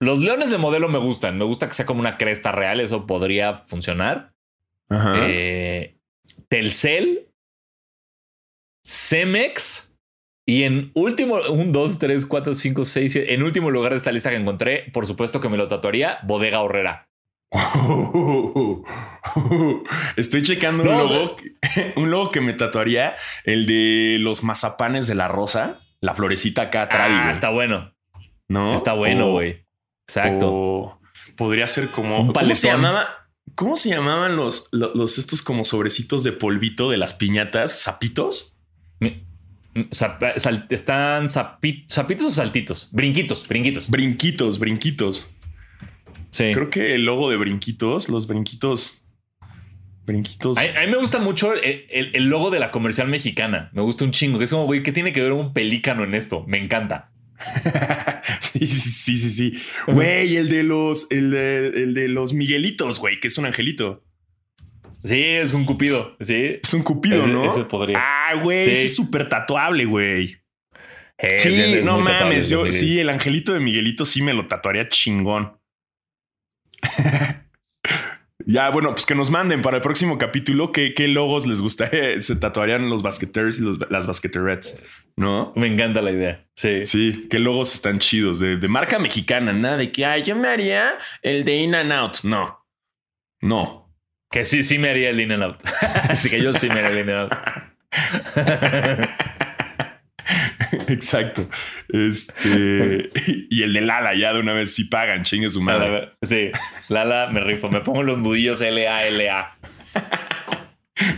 [0.00, 1.38] Los leones de modelo me gustan.
[1.38, 2.80] Me gusta que sea como una cresta real.
[2.80, 4.32] Eso podría funcionar.
[4.90, 5.96] Eh,
[6.48, 7.28] Telcel,
[8.84, 9.94] Cemex
[10.48, 13.34] y en último, un, dos, tres, cuatro, cinco, seis, siete.
[13.34, 16.60] En último lugar de esta lista que encontré, por supuesto que me lo tatuaría, Bodega
[16.60, 17.09] Horrera.
[20.16, 21.36] Estoy checando un logo,
[21.96, 26.82] un logo que me tatuaría, el de los mazapanes de la rosa, la florecita acá
[26.82, 27.08] atrás.
[27.10, 27.94] Ah, está bueno.
[28.48, 29.66] No, está bueno, güey.
[30.08, 30.98] Exacto.
[31.36, 33.08] Podría ser como un ¿Cómo se llamaba?
[33.54, 37.82] ¿Cómo se llamaban los, los, estos como sobrecitos de polvito de las piñatas?
[37.82, 38.56] ¿Zapitos?
[40.70, 43.88] están zapitos o saltitos, brinquitos, brinquitos.
[43.88, 45.28] Brinquitos, brinquitos.
[46.30, 46.52] Sí.
[46.52, 49.04] Creo que el logo de brinquitos, los brinquitos.
[50.06, 50.58] Brinquitos.
[50.58, 53.70] A, mí me gusta mucho el, logo de la comercial mexicana.
[53.72, 54.38] Me gusta un chingo.
[54.38, 56.44] Que es como, güey, ¿qué tiene que ver un pelícano en esto?
[56.46, 57.12] Me encanta.
[58.40, 59.52] sí, sí, sí, sí.
[59.86, 64.04] Güey, el de los, el de los Miguelitos, güey, que es un angelito.
[65.04, 66.16] Sí, es un cupido.
[66.20, 66.58] Sí.
[66.62, 67.44] Es un cupido, ¿no?
[67.44, 67.98] Ese podría.
[67.98, 70.36] Ah, güey, es súper tatuable, güey.
[71.38, 72.50] sí, no mames.
[72.50, 75.58] Yo, sí, el angelito de Miguelito sí me lo tatuaría chingón.
[78.46, 82.20] ya, bueno, pues que nos manden para el próximo capítulo qué, qué logos les gustaría,
[82.20, 84.82] se tatuarían los basqueters y las basqueterets,
[85.16, 85.52] ¿no?
[85.56, 86.46] Me encanta la idea.
[86.54, 86.86] Sí.
[86.86, 90.48] Sí, qué logos están chidos de, de marca mexicana, nada de que, ay, yo me
[90.48, 92.18] haría el de In and Out.
[92.24, 92.66] No,
[93.40, 93.80] no.
[94.30, 95.56] Que sí, sí me haría el in and out.
[96.08, 99.20] Así que yo sí me haría el in and out.
[100.88, 101.48] Exacto.
[101.88, 103.10] Este
[103.50, 106.12] y el de Lala ya de una vez sí pagan, chingue su madre.
[106.22, 106.50] Sí,
[106.88, 109.56] Lala me rifo, me pongo los nudillos L A L A.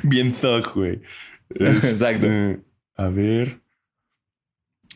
[0.02, 1.00] Bien thug, güey.
[1.54, 2.26] Exacto.
[2.26, 2.60] Este,
[2.96, 3.60] a ver.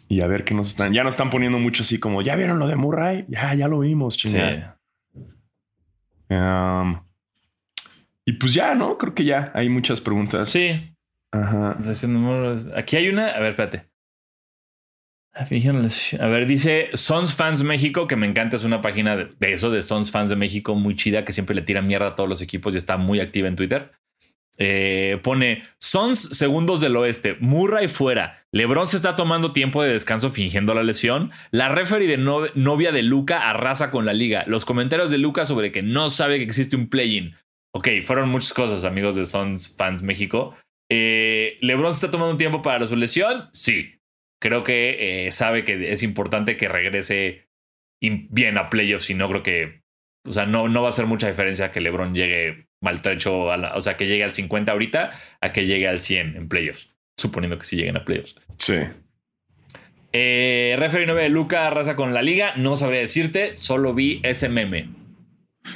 [0.09, 0.93] Y a ver qué nos están.
[0.93, 3.25] Ya nos están poniendo mucho así como, ¿ya vieron lo de Murray?
[3.29, 4.79] Ya, ya lo vimos, chingada.
[5.13, 5.21] Sí.
[6.29, 7.01] Um,
[8.25, 8.99] y pues ya, ¿no?
[8.99, 10.49] Creo que ya hay muchas preguntas.
[10.49, 10.95] Sí.
[11.33, 11.77] Ajá.
[12.77, 13.29] Aquí hay una.
[13.31, 13.91] A ver, espérate.
[16.18, 19.82] A ver, dice Sons Fans México, que me encanta, es una página de, eso, de
[19.82, 22.74] Sons Fans de México, muy chida, que siempre le tira mierda a todos los equipos
[22.74, 23.93] y está muy activa en Twitter.
[24.59, 28.47] Eh, pone Sons segundos del oeste, Murray fuera.
[28.53, 31.30] LeBron se está tomando tiempo de descanso fingiendo la lesión.
[31.51, 34.45] La referee de novia de Luca arrasa con la liga.
[34.47, 37.34] Los comentarios de Luca sobre que no sabe que existe un play-in.
[37.74, 40.57] Ok, fueron muchas cosas, amigos de Sons Fans México.
[40.91, 43.51] Eh, ¿LeBron se está tomando un tiempo para su lesión?
[43.53, 43.93] Sí.
[44.39, 47.49] Creo que eh, sabe que es importante que regrese
[48.01, 49.82] bien a playoffs y no creo que.
[50.26, 53.97] O sea, no, no va a hacer mucha diferencia que LeBron llegue maltrecho, o sea,
[53.97, 56.91] que llegue al 50 ahorita a que llegue al 100 en playoffs.
[57.16, 58.37] Suponiendo que sí lleguen a playoffs.
[58.59, 58.74] Sí.
[60.12, 62.55] Eh, referee 9 de Luca arrasa con la liga.
[62.57, 64.89] No sabría decirte, solo vi ese meme.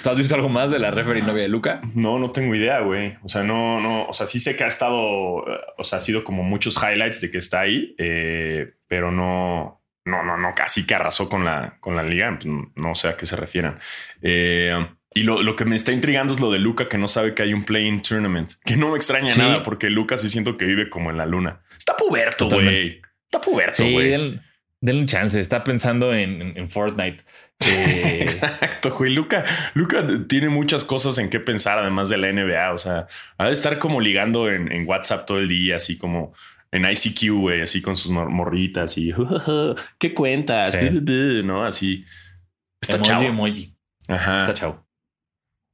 [0.03, 1.80] ¿Tú has visto algo más de la referee novia de Luca?
[1.95, 3.16] No, no tengo idea, güey.
[3.22, 6.24] O sea, no, no, o sea, sí sé que ha estado, o sea, ha sido
[6.24, 10.95] como muchos highlights de que está ahí, eh, pero no, no, no, no, casi que
[10.95, 12.38] arrasó con la, con la liga.
[12.41, 13.78] Pues, no sé a qué se refieran.
[14.22, 14.74] Eh,
[15.12, 17.53] y lo, que me está intrigando es lo de Luca, que no sabe que hay
[17.53, 21.11] un play-in tournament, que no me extraña nada porque Luca sí siento que vive como
[21.11, 21.62] en la luna.
[21.76, 23.03] Está puberto, güey.
[23.24, 24.41] Está puberto, güey.
[24.81, 27.24] Denle un chance, está pensando en, en Fortnite.
[27.66, 29.12] Eh, Exacto, güey.
[29.12, 32.72] Luca, Luca tiene muchas cosas en qué pensar, además de la NBA.
[32.72, 33.07] O sea,
[33.37, 36.33] ha de estar como ligando en, WhatsApp todo el día, así como
[36.72, 39.12] en ICQ, güey, así con sus morritas y
[39.99, 40.74] qué cuentas,
[41.45, 42.07] no así.
[42.81, 43.24] Está chavo.
[43.24, 43.76] Emoji.
[44.09, 44.39] Ajá.
[44.39, 44.87] Está chavo.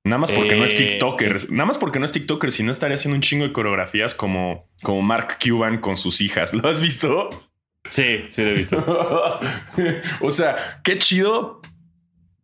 [0.07, 1.51] Nada más porque no es eh, TikToker.
[1.51, 4.65] Nada más porque no es TikToker, si no estaría haciendo un chingo de coreografías como,
[4.83, 6.55] como Mark Cuban con sus hijas.
[6.55, 7.31] ¿Lo has visto?
[7.91, 8.77] Sí, sí lo he visto.
[10.21, 11.61] o sea, qué chido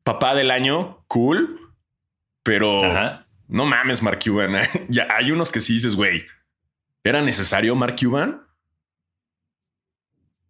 [0.03, 1.61] papá del año, cool,
[2.43, 2.83] pero
[3.49, 4.63] no mames, Mark Cuban.
[4.89, 6.25] ya hay unos que sí dices, güey,
[7.05, 8.43] ¿era necesario Mark Cuban?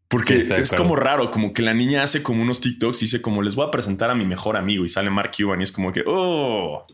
[0.08, 3.40] Porque es como raro, como que la niña hace como unos TikToks y dice como
[3.40, 5.90] les voy a presentar a mi mejor amigo y sale Mark Cuban y es como
[5.90, 6.86] que, oh,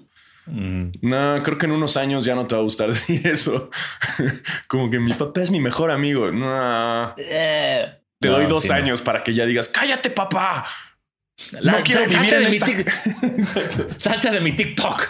[0.48, 0.92] mm.
[1.02, 3.70] no, creo que en unos años ya no te va a gustar decir eso.
[4.66, 6.32] como que mi papá es mi mejor amigo.
[6.32, 7.14] No.
[7.16, 7.86] Eh.
[8.18, 10.66] te doy dos años para que ya digas, cállate papá
[11.62, 12.66] no quiero vivir en esta...
[13.96, 15.08] Salta de mi TikTok.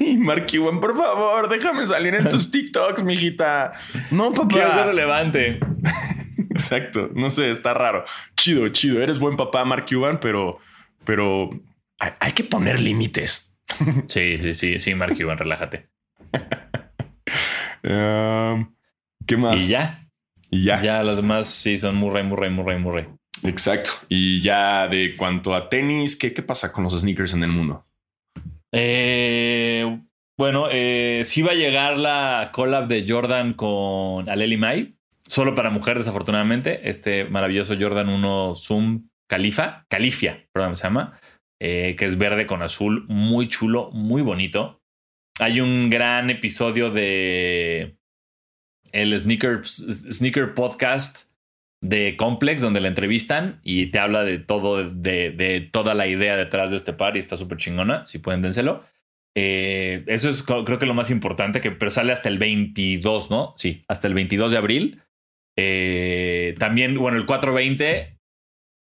[0.00, 3.72] Y Mark Cuban, por favor, déjame salir en tus TikToks, mijita.
[4.10, 4.48] No, papá.
[4.48, 5.60] Quiero ser relevante.
[6.50, 7.10] Exacto.
[7.14, 8.04] No sé, está raro.
[8.36, 9.02] Chido, chido.
[9.02, 10.58] Eres buen papá, Mark Cuban, pero,
[11.04, 11.50] pero
[11.98, 13.56] hay, que poner límites.
[14.08, 15.88] Sí, sí, sí, sí, Mark Cuban, relájate.
[17.82, 18.74] Um,
[19.26, 19.64] ¿Qué más?
[19.64, 20.08] Y ya.
[20.50, 20.82] Y ya.
[20.82, 23.06] Ya las demás sí son Murray, Murray, Murray, Murray.
[23.42, 23.90] Exacto.
[24.08, 27.86] Y ya de cuanto a tenis, ¿qué, qué pasa con los sneakers en el mundo?
[28.70, 30.00] Eh,
[30.36, 35.70] bueno, eh, sí va a llegar la collab de Jordan con Aleli Mai, solo para
[35.70, 36.88] mujer, desafortunadamente.
[36.88, 41.18] Este maravilloso Jordan 1 Zoom Califa, Califia, perdón, se llama,
[41.60, 44.82] eh, que es verde con azul, muy chulo, muy bonito.
[45.40, 47.96] Hay un gran episodio de
[48.92, 51.28] el Sneaker, Sneaker Podcast
[51.80, 56.70] de Complex, donde la entrevistan y te habla de todo, de, toda la idea detrás
[56.70, 58.06] de este par y está súper chingona.
[58.06, 58.84] Si pueden, dénselo.
[59.36, 63.52] Eh, eso es creo que lo más importante, que, pero sale hasta el 22, ¿no?
[63.56, 65.02] Sí, hasta el 22 de abril.
[65.56, 68.18] Eh, también, bueno, el 420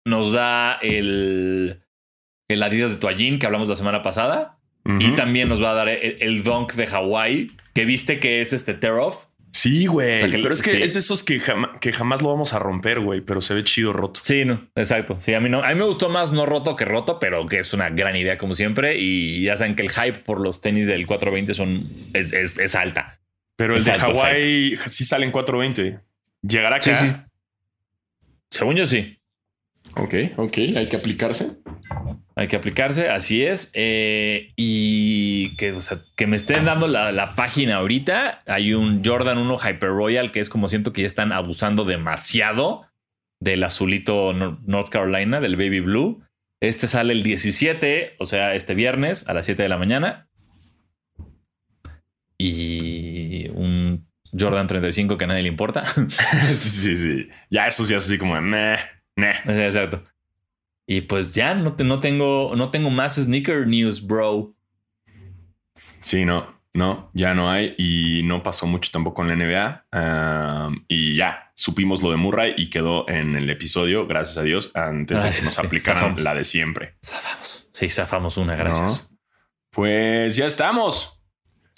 [0.06, 1.82] nos da el,
[2.48, 4.54] el Adidas de Toallín que hablamos la semana pasada.
[5.00, 8.54] Y también nos va a dar el, el Dunk de Hawaii, que viste que es
[8.54, 9.26] este Tear Off.
[9.52, 10.30] Sí, güey.
[10.30, 11.40] pero es que es de esos que,
[11.80, 14.20] que jamás lo vamos a romper, güey, pero se ve chido roto.
[14.22, 15.18] Sí, no, exacto.
[15.18, 15.62] Sí, a mí no.
[15.62, 18.38] A mí me gustó más no roto que roto, pero que es una gran idea
[18.38, 18.98] como siempre.
[18.98, 23.20] Y ya saben que el hype por los tenis del 420 son, es, es, alta.
[23.56, 25.98] Pero el de Hawái sí sale en 420.
[26.42, 26.94] ¿Llegará acá?
[26.94, 27.14] Sí, sí.
[28.50, 29.18] Según yo sí.
[29.96, 31.58] Ok, ok, hay que aplicarse.
[32.38, 33.72] Hay que aplicarse, así es.
[33.74, 35.76] Eh, y que,
[36.14, 38.44] que me estén dando la, página ahorita.
[38.46, 42.86] Hay un Jordan 1 Hyper Royal que es como siento que ya están abusando demasiado
[43.40, 46.22] del azulito North Carolina, del Baby Blue.
[46.60, 50.28] Este sale el 17, o sea, este viernes a las 7 de la mañana.
[52.38, 54.06] Y un
[54.38, 55.84] Jordan 35 que a nadie le importa.
[56.54, 57.28] sí, sí, sí.
[57.50, 58.76] Ya eso sí es así como, meh.
[59.16, 60.04] Exacto.
[60.90, 64.54] Y pues ya no, no, tengo, no tengo más sneaker news, bro.
[66.00, 70.84] Sí, no, no, ya no hay y no pasó mucho tampoco en la NBA.
[70.88, 75.22] y ya supimos lo de Murray y quedó en el episodio, gracias a Dios, antes
[75.22, 76.94] de que nos aplicaran la de siempre.
[77.04, 77.68] Zafamos.
[77.74, 79.10] Sí, zafamos una, gracias.
[79.70, 81.20] Pues ya estamos.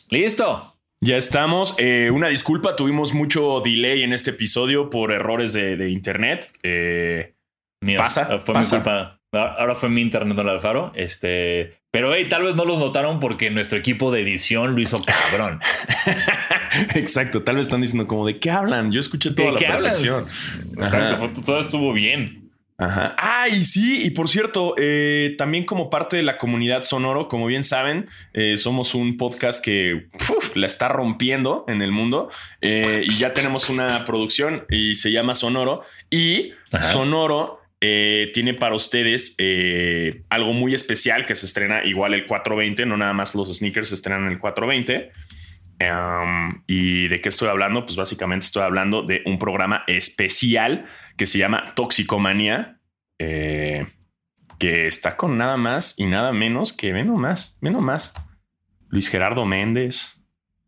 [0.08, 0.78] Listo.
[1.00, 1.74] Ya estamos.
[1.78, 6.48] Eh, una disculpa, tuvimos mucho delay en este episodio por errores de, internet.
[6.62, 7.34] Eh,
[7.96, 8.40] pasa.
[8.40, 9.20] Fue mi culpa.
[9.32, 10.92] Ahora fue mi internet, don Alfaro.
[10.94, 15.00] Este, pero hey, tal vez no los notaron porque nuestro equipo de edición lo hizo
[15.02, 15.60] cabrón.
[16.94, 17.42] Exacto.
[17.42, 18.90] Tal vez están diciendo como de qué hablan.
[18.90, 20.16] Yo escuché toda la perfección.
[20.76, 21.42] Exacto.
[21.44, 22.40] Todo estuvo bien.
[22.80, 23.14] Ajá.
[23.18, 27.44] Ah, y sí, y por cierto, eh, también como parte de la comunidad Sonoro, como
[27.44, 30.08] bien saben, eh, somos un podcast que
[30.54, 32.30] la está rompiendo en el mundo
[32.62, 35.82] eh, y ya tenemos una producción y se llama Sonoro.
[36.08, 39.36] Y Sonoro tiene para ustedes
[40.28, 43.94] algo muy especial que se estrena igual el 420, no nada más los sneakers se
[43.94, 45.10] estrenan el 420.
[46.66, 47.84] ¿Y de qué estoy hablando?
[47.84, 50.84] Pues básicamente estoy hablando de un programa especial
[51.16, 52.80] que se llama Toxicomanía,
[53.18, 53.86] eh,
[54.58, 58.14] que está con nada más y nada menos que menos más, menos más.
[58.88, 60.20] Luis Gerardo Méndez.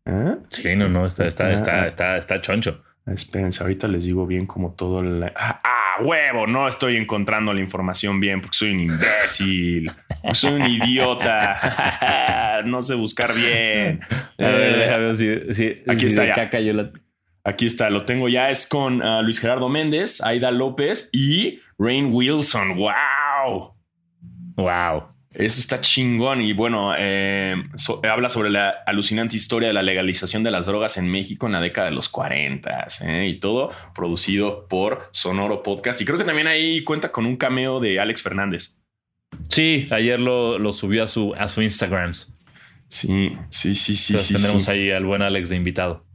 [0.05, 0.35] ¿Eh?
[0.49, 2.83] Sí, no, no, está, está, está, está, está choncho.
[3.05, 5.23] Espérense, ahorita les digo bien como todo el...
[5.23, 9.91] Ah, ah, huevo, no estoy encontrando la información bien porque soy un imbécil,
[10.33, 13.99] soy un idiota, no sé buscar bien.
[14.39, 16.33] A ver, déjame ver si, aquí está ya.
[16.33, 16.91] Caca yo la...
[17.45, 18.49] Aquí está, lo tengo ya.
[18.49, 22.77] Es con uh, Luis Gerardo Méndez, Aida López y Rain Wilson.
[22.77, 23.75] ¡Wow!
[24.55, 25.12] ¡Wow!
[25.33, 26.41] Eso está chingón.
[26.41, 30.97] Y bueno, eh, so, habla sobre la alucinante historia de la legalización de las drogas
[30.97, 33.27] en México en la década de los 40 ¿eh?
[33.27, 36.01] y todo producido por Sonoro Podcast.
[36.01, 38.75] Y creo que también ahí cuenta con un cameo de Alex Fernández.
[39.49, 42.13] Sí, ayer lo, lo subió a su, a su Instagram.
[42.13, 44.13] Sí, sí, sí, sí.
[44.13, 44.71] Entonces sí tendremos sí.
[44.71, 46.05] ahí al buen Alex de invitado.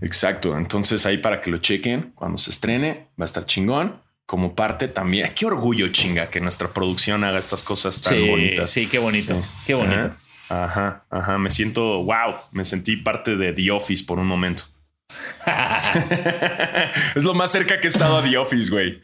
[0.00, 0.56] Exacto.
[0.56, 4.02] Entonces ahí para que lo chequen cuando se estrene, va a estar chingón.
[4.26, 5.32] Como parte también.
[5.34, 8.70] Qué orgullo, chinga, que nuestra producción haga estas cosas tan sí, bonitas.
[8.70, 9.40] Sí, qué bonito.
[9.40, 9.48] Sí.
[9.66, 10.16] Qué bonito.
[10.48, 11.38] Ajá, ajá, ajá.
[11.38, 14.64] Me siento, wow, me sentí parte de The Office por un momento.
[17.14, 19.02] es lo más cerca que he estado a The Office, güey.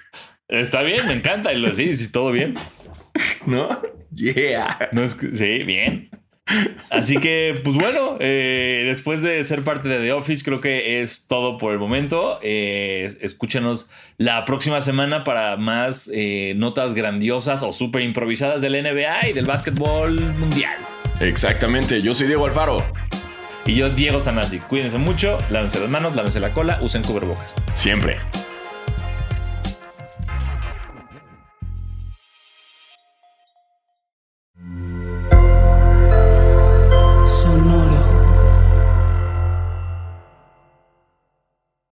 [0.49, 1.53] Está bien, me encanta.
[1.53, 2.55] Y lo, sí, sí, todo bien.
[3.47, 3.81] ¿No?
[4.15, 4.89] Yeah.
[4.93, 6.11] No es, sí, bien.
[6.91, 11.27] Así que, pues bueno, eh, después de ser parte de The Office, creo que es
[11.27, 12.39] todo por el momento.
[12.43, 13.89] Eh, escúchenos
[14.19, 19.47] la próxima semana para más eh, notas grandiosas o súper improvisadas del NBA y del
[19.47, 20.77] básquetbol mundial.
[21.21, 22.03] Exactamente.
[22.03, 22.85] Yo soy Diego Alfaro.
[23.67, 24.59] Y yo, Diego Sanasi.
[24.59, 27.55] Cuídense mucho, lávense las manos, lávense la cola, usen cubrebocas.
[27.75, 28.19] Siempre.